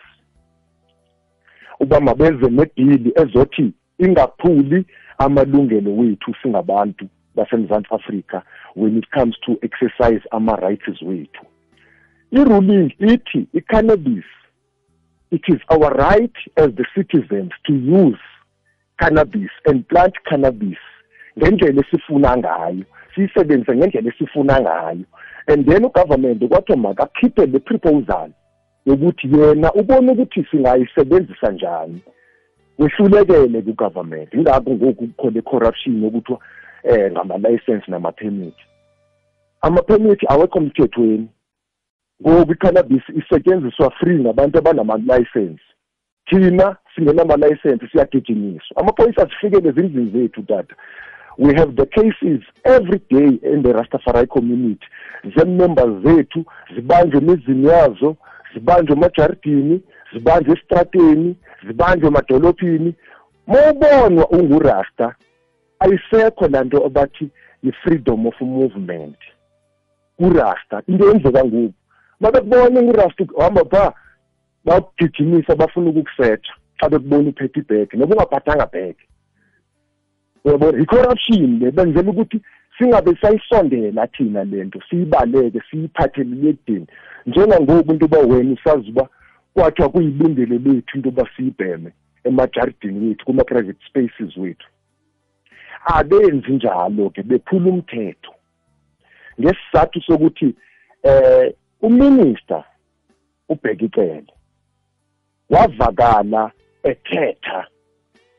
Uba 1.81 2.01
mabeze 2.01 2.51
nebhili 2.51 3.12
ezothi 3.16 3.72
ingaphuli 3.98 4.87
amalungelo 5.18 5.96
wethu 5.96 6.35
singabantu. 6.42 7.09
Basemzantsi 7.38 7.94
afrika 7.94 8.42
when 8.77 8.98
it 8.98 9.07
comes 9.11 9.35
to 9.46 9.57
exercise 9.62 10.22
ama-rights 10.31 11.03
wethu 11.03 11.44
i-ruling 12.33 12.92
ithi 12.98 13.46
i-cannabis 13.53 14.24
it 15.31 15.44
is 15.48 15.61
our 15.70 15.90
right 15.94 16.37
as 16.57 16.70
the 16.81 16.85
citizens 16.94 17.53
to 17.66 17.72
use 17.72 18.22
cannabis 18.98 19.51
and 19.66 19.88
plant 19.88 20.14
cannabis 20.29 20.79
ngendlela 21.38 21.81
esifuna 21.81 22.37
ngayo 22.37 22.85
siyisebenzise 23.18 23.77
ngendlela 23.77 24.09
esifuna 24.09 24.61
ngayo. 24.61 25.05
And 25.46 25.66
then 25.66 25.85
ugovernment 25.85 26.48
kwathiwa 26.48 26.79
makakhiphe 26.79 27.46
le 27.46 27.59
proposal 27.59 28.31
yokuthi 28.87 29.29
yena 29.33 29.72
ubone 29.72 30.12
ukuthi 30.12 30.46
singayisebenzisa 30.51 31.53
njani 31.53 32.01
wehlulekele 32.79 33.62
kugovernment. 33.62 34.35
Ingakho 34.35 34.70
ngoku 34.70 35.07
kukhona 35.07 35.42
corruption 35.42 36.03
yokuthi 36.05 36.37
eh 36.82 37.12
ngama-license 37.12 37.84
nama-permit 37.88 38.54
ama-permit 39.60 40.20
awekho 40.28 40.60
mthethweni 40.60 41.28
ngoku 42.22 42.52
i-cannabis 42.52 43.02
isetshenziswa 43.08 43.90
free 43.90 44.18
ngabantu 44.18 44.58
abanama-license 44.58 45.62
thina 46.28 46.76
singenama-license 46.94 47.88
siyagijinyiswa. 47.92 48.76
Amaphoyisa 48.76 49.22
asifikele 49.22 49.68
ezindlini 49.68 50.10
zethu 50.10 50.42
tata. 50.42 50.74
We 51.38 51.54
have 51.54 51.76
the 51.76 51.86
cases 51.86 52.40
every 52.64 53.00
day 53.10 53.38
in 53.52 53.62
the 53.62 53.72
rastafari 53.72 54.26
community. 54.26 54.86
Zemembers 55.36 56.02
zethu 56.04 56.44
zibanjwe 56.74 57.18
emizini 57.18 57.68
yazo 57.68 58.16
zibanjwe 58.54 58.96
emajaridini 58.96 59.82
zibanjwe 60.12 60.54
esitrateni 60.54 61.36
zibanjwe 61.66 62.08
emadolophini 62.08 62.94
mawubonwa 63.46 64.28
ungurasta 64.28 65.14
ayisekho 65.80 66.48
lanto 66.48 66.86
abathi 66.86 67.30
yi-freedom 67.62 68.26
of 68.26 68.40
movement. 68.40 69.18
Kurasta 70.18 70.82
into 70.88 71.08
yenzeka 71.08 71.44
ngoku. 71.44 71.74
Mabekubona 72.20 72.80
urasta 72.80 73.24
uhamba 73.34 73.64
pha 73.64 73.94
bakugijimisa 74.64 75.56
bafuna 75.56 75.90
ukukusetha 75.90 76.52
xa 76.80 76.88
bekubona 76.88 77.28
uphethe 77.28 77.60
ibhege 77.60 77.96
noba 77.96 78.14
ungaphathanga 78.14 78.66
bhege. 78.66 79.04
Uyabona? 80.44 80.78
I-corruption 80.82 81.58
le 81.58 81.70
benzela 81.70 82.10
ukuthi 82.10 82.40
singabe 82.78 83.16
sayisondela 83.20 84.06
thina 84.06 84.44
lento 84.44 84.80
siyibaleke 84.90 85.60
siyiphathelele 85.70 86.50
ekudeni 86.50 86.86
njengangoku 87.26 87.92
into 87.92 88.04
yoba 88.04 88.18
wena 88.18 88.52
usazi 88.52 88.90
uba 88.90 89.08
kwathiwa 89.54 89.88
kuyilungelo 89.88 90.58
lethu 90.58 90.96
into 90.96 91.08
yoba 91.08 91.28
siyibheme 91.36 91.90
emajaridini 92.24 93.08
wethu 93.08 93.24
kuma-private 93.24 93.80
spaces 93.88 94.36
wethu. 94.36 94.68
Abenzi 95.84 96.52
njalo-ke 96.52 97.22
bephula 97.22 97.70
umthetho. 97.70 98.32
Ngesizathu 99.40 100.00
sokuthi 100.00 100.54
eh 101.02 101.54
uminister 101.82 102.64
ubheka 103.48 103.84
icele 103.84 104.32
wavakala 105.50 106.50
ethetha 106.82 107.66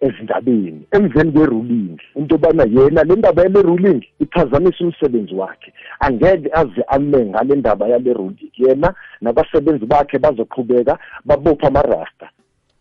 ezindabeni 0.02 0.88
emveni 0.92 1.32
kwe-ruling. 1.32 2.00
Into 2.16 2.36
yobana 2.36 2.64
yena 2.64 3.04
le 3.04 3.16
ndaba 3.16 3.44
yale 3.44 3.62
ruling 3.62 4.06
iphazamisa 4.20 4.84
umsebenzi 4.84 5.36
wakhe. 5.36 5.74
Angeke 6.00 6.50
aze 6.54 6.84
ame 6.88 7.26
ngale 7.26 7.56
ndaba 7.56 7.88
yale 7.88 8.14
ruling 8.14 8.52
yena 8.58 8.94
nabasebenzi 9.22 9.86
bakhe 9.86 10.20
bazoqhubeka 10.20 11.00
babopha 11.26 11.68
amarasta. 11.68 12.30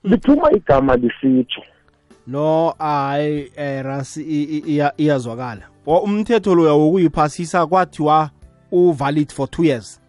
Liphuma 0.05 0.53
igama 0.53 0.97
lisitsho. 0.97 1.63
No 2.29 2.75
hayi 2.79 3.53
eh 3.57 3.85
rasi 3.85 4.23
iyazwakala. 4.97 5.63
Umthetho 5.87 6.55
loya 6.55 6.73
wokuyiphasisa 6.73 7.67
kwathiwa 7.67 8.31
uvalid 8.73 9.33
for 9.33 9.47
2 9.47 9.65
years. 9.65 10.01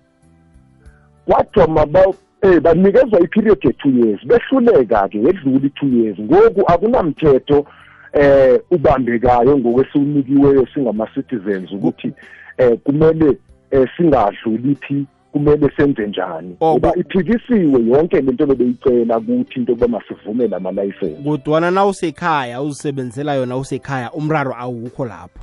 Kwathiwa 1.25 1.67
maba 1.67 2.05
eh 2.41 2.61
banikezwa 2.61 3.19
iperiod 3.19 3.63
ye-two 3.63 3.89
years. 3.89 4.21
Behluleka-ke 4.25 5.17
yedlula 5.17 5.65
i-two 5.65 5.87
years. 5.87 6.19
Ngoku 6.19 6.71
akunamthetho 6.71 7.65
eh 8.13 8.59
ubambekayo 8.71 9.57
ngokwesiwunikiweyo 9.57 10.67
singama-citizens 10.73 11.71
ukuthi 11.71 12.13
eh 12.57 12.77
kumele 12.83 13.37
eh 13.71 13.89
singadluli 13.97 14.75
phi 14.75 15.05
kumele 15.31 15.71
senze 15.77 16.07
njani? 16.07 16.57
Oh, 16.59 16.71
ngoba 16.73 16.91
ku- 16.91 16.99
iphikisiwe 16.99 17.81
yonke 17.85 18.21
lento 18.21 18.45
bebeyicela 18.45 19.19
kuthi 19.19 19.59
into 19.59 19.71
yokuba 19.71 19.87
masivume 19.87 20.47
lama-license 20.47 21.23
kodwana 21.23 21.71
na 21.71 21.85
usekhaya 21.85 22.61
uzisebenzela 22.61 23.33
yona 23.35 23.57
usekhaya 23.57 24.11
umraro 24.11 24.55
awukho 24.57 25.05
lapho. 25.05 25.39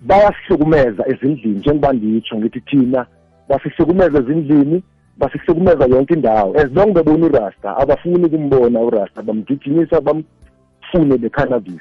Bayasihlukumeza 0.00 1.04
ezindlini 1.08 1.58
njengoba 1.58 1.92
nditsho 1.92 2.36
ngithi 2.38 2.60
thina 2.60 3.06
basihlukumeza 3.48 4.18
ezindlini 4.18 4.82
basihlukumeza 5.18 5.84
yonke 5.86 6.14
indawo. 6.14 6.54
As 6.56 6.72
long 6.72 6.92
bebona 6.92 7.26
urasta 7.26 7.76
abafuni 7.76 8.24
ukumbona 8.24 8.80
urasta 8.80 9.22
bamgijimisa 9.22 10.00
bamfune 10.00 11.16
le-cannabis 11.16 11.80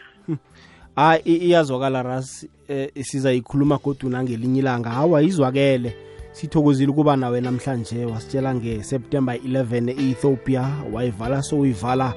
hayi 0.95 1.21
i- 1.25 1.37
iyazwakala 1.47 2.03
ras 2.03 2.47
eh, 2.67 2.89
sizayikhuluma 3.01 3.77
kodwa 3.77 4.23
ngelinye 4.23 4.59
ilanga. 4.59 4.89
Hawa 4.89 5.21
izwakele. 5.21 5.95
Sithokozile 6.31 6.91
ukuba 6.91 7.15
nawe 7.17 7.41
namhlanje 7.41 8.05
wasitshela 8.05 8.55
ngeseptember 8.55 9.35
11 9.35 9.89
e-ethiopia. 9.89 10.67
Wayivala 10.93 11.41
soyivala 11.41 12.13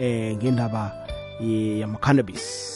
eh 0.00 0.36
ngendaba 0.36 0.92
eh, 1.40 1.78
yama-cannabis. 1.78 2.74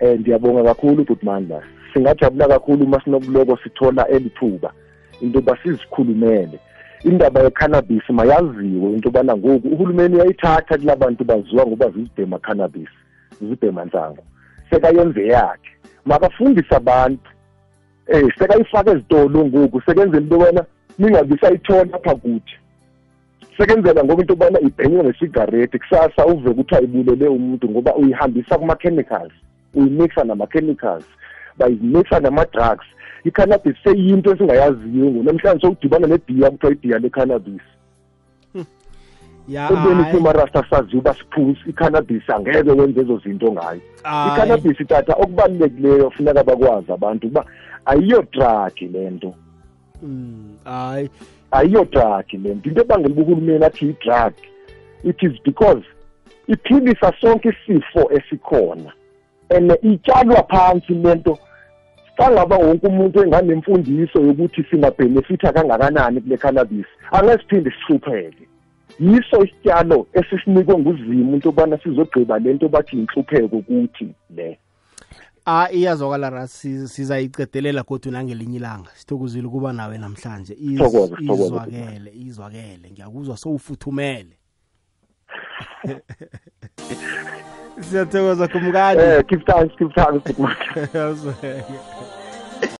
Um 0.00 0.20
ndiyabonga 0.20 0.62
kakhulu 0.64 1.04
butmandla 1.04 1.62
singajabula 1.94 2.48
kakhulu 2.48 2.84
uma 2.84 3.00
sinokuloko 3.04 3.58
sithola 3.64 4.08
elithuba 4.08 4.72
into 5.20 5.38
yoba 5.38 5.58
sizikhulumele. 5.62 6.58
Indaba 7.04 7.40
ye-cannabis 7.42 8.02
mayaziwe 8.10 8.92
into 8.92 9.08
yobana 9.08 9.36
ngoku 9.36 9.68
uhulumeni 9.68 10.14
uyayithatha 10.14 10.78
kula 10.78 10.96
bantu 10.96 11.24
baziwa 11.24 11.66
ngoba 11.66 11.90
zizibhema 11.90 12.38
cannabis. 12.38 12.88
Zizibhema 13.40 13.84
nsango 13.84 14.22
sekayenze 14.70 15.26
yakhe. 15.26 15.70
Makafundise 16.04 16.76
abantu. 16.76 17.30
Eh 18.06 18.24
sekayifaka 18.38 18.90
ezitolo 18.90 19.46
ngoku 19.46 19.80
sekenzela 19.80 20.22
into 20.22 20.34
yobana 20.34 20.64
ningabi 20.98 21.38
sayithola 21.40 21.94
apha 21.94 22.14
kuthi. 22.14 22.54
Sekenzela 23.58 24.04
ngoba 24.04 24.22
into 24.22 24.32
yobana 24.32 24.60
ibhenywe 24.60 25.04
ngesigareti 25.04 25.78
kusasa 25.78 26.26
uve 26.26 26.50
kuthiwa 26.54 26.82
ibulele 26.82 27.28
umuntu 27.28 27.70
ngoba 27.70 27.96
uyihambisa 27.96 28.58
kuma-chemicals 28.58 29.32
uyimixa 29.74 30.24
nama-chemicals 30.24 31.04
bayimixa 31.58 32.20
nama-drugs. 32.20 32.86
I-cannabis 33.24 33.76
seyinto 33.84 34.32
esingayaziyo 34.32 35.22
namhlanje 35.22 35.60
sokudibana 35.60 36.06
nebhiya 36.06 36.50
kuthiwa 36.50 36.72
ibhiya 36.72 36.98
le-cannabis 36.98 37.62
ya 37.62 37.77
entweni 39.48 40.02
hayi, 40.02 40.14
simarasta 40.14 40.64
saziyo 40.70 40.98
uba 40.98 41.14
siphuzi 41.14 41.60
i-cannabis 41.66 42.30
angeke 42.30 42.70
wenze 42.70 43.00
ezo 43.00 43.18
zinto 43.18 43.52
ngayo. 43.52 43.80
I-cannabis 44.00 44.86
tata 44.86 45.12
okubalulekileyo 45.12 46.10
funeka 46.10 46.44
bakwazi 46.44 46.92
abantu 46.92 47.26
uba 47.26 47.44
ayiyo 47.84 48.22
drug 48.32 48.92
le 48.92 49.10
nto. 49.10 49.34
Mm, 50.02 50.56
hayi. 50.64 51.10
Ayiyo 51.50 51.84
drug 51.84 52.24
le 52.32 52.54
nto. 52.54 52.68
Into 52.68 52.80
ebangela 52.80 53.14
uba 53.14 53.22
uhulumeni 53.22 53.64
athi 53.64 53.86
i-drug 53.88 54.32
it 55.04 55.22
is 55.22 55.32
because 55.44 55.82
iphilisa 56.48 57.12
sonke 57.20 57.48
isifo 57.48 58.10
esikhona 58.12 58.92
and 59.50 59.70
itshalwa 59.82 60.42
phansi 60.48 60.94
lento 60.94 61.38
kangaba 62.16 62.56
wonke 62.56 62.86
umuntu 62.86 63.22
enganemfundiso 63.22 64.20
yokuthi 64.20 64.64
singabhenefitha 64.70 65.52
kangakanani 65.52 66.20
kule 66.20 66.36
cannabis. 66.36 66.86
Angesiphinde 67.12 67.70
sihlupheke. 67.70 68.48
Yiso 69.00 69.44
isityalo 69.44 70.06
esisinikwe 70.12 70.78
nguzimu 70.78 71.34
into 71.34 71.48
yobana 71.48 71.78
sizogqiba 71.82 72.38
le 72.38 72.52
nto 72.54 72.68
bathi 72.68 72.96
yinhlupheko 72.96 73.60
kuthi 73.62 74.14
le. 74.30 74.58
A 75.46 75.68
iyazwakala 75.72 76.46
si- 76.46 76.88
sizayicedelela 76.88 77.82
kodwa 77.82 78.12
nangelinye 78.12 78.56
ilanga. 78.56 78.90
Sithokozile 78.94 79.46
ukuba 79.46 79.72
nawe 79.72 79.98
namhlanje. 79.98 80.54
Izwakele 80.60 82.10
izwakele. 82.14 82.90
Ngiyakuzwa 82.90 83.36
sowufuthumele. 83.36 84.36
Siyathokoza 87.80 88.48
kumkani 88.48 89.00
eh 89.00 89.24
keep 89.26 89.46
thanks 89.46 89.74
keep 89.78 89.92
Awuzweke. 90.94 91.64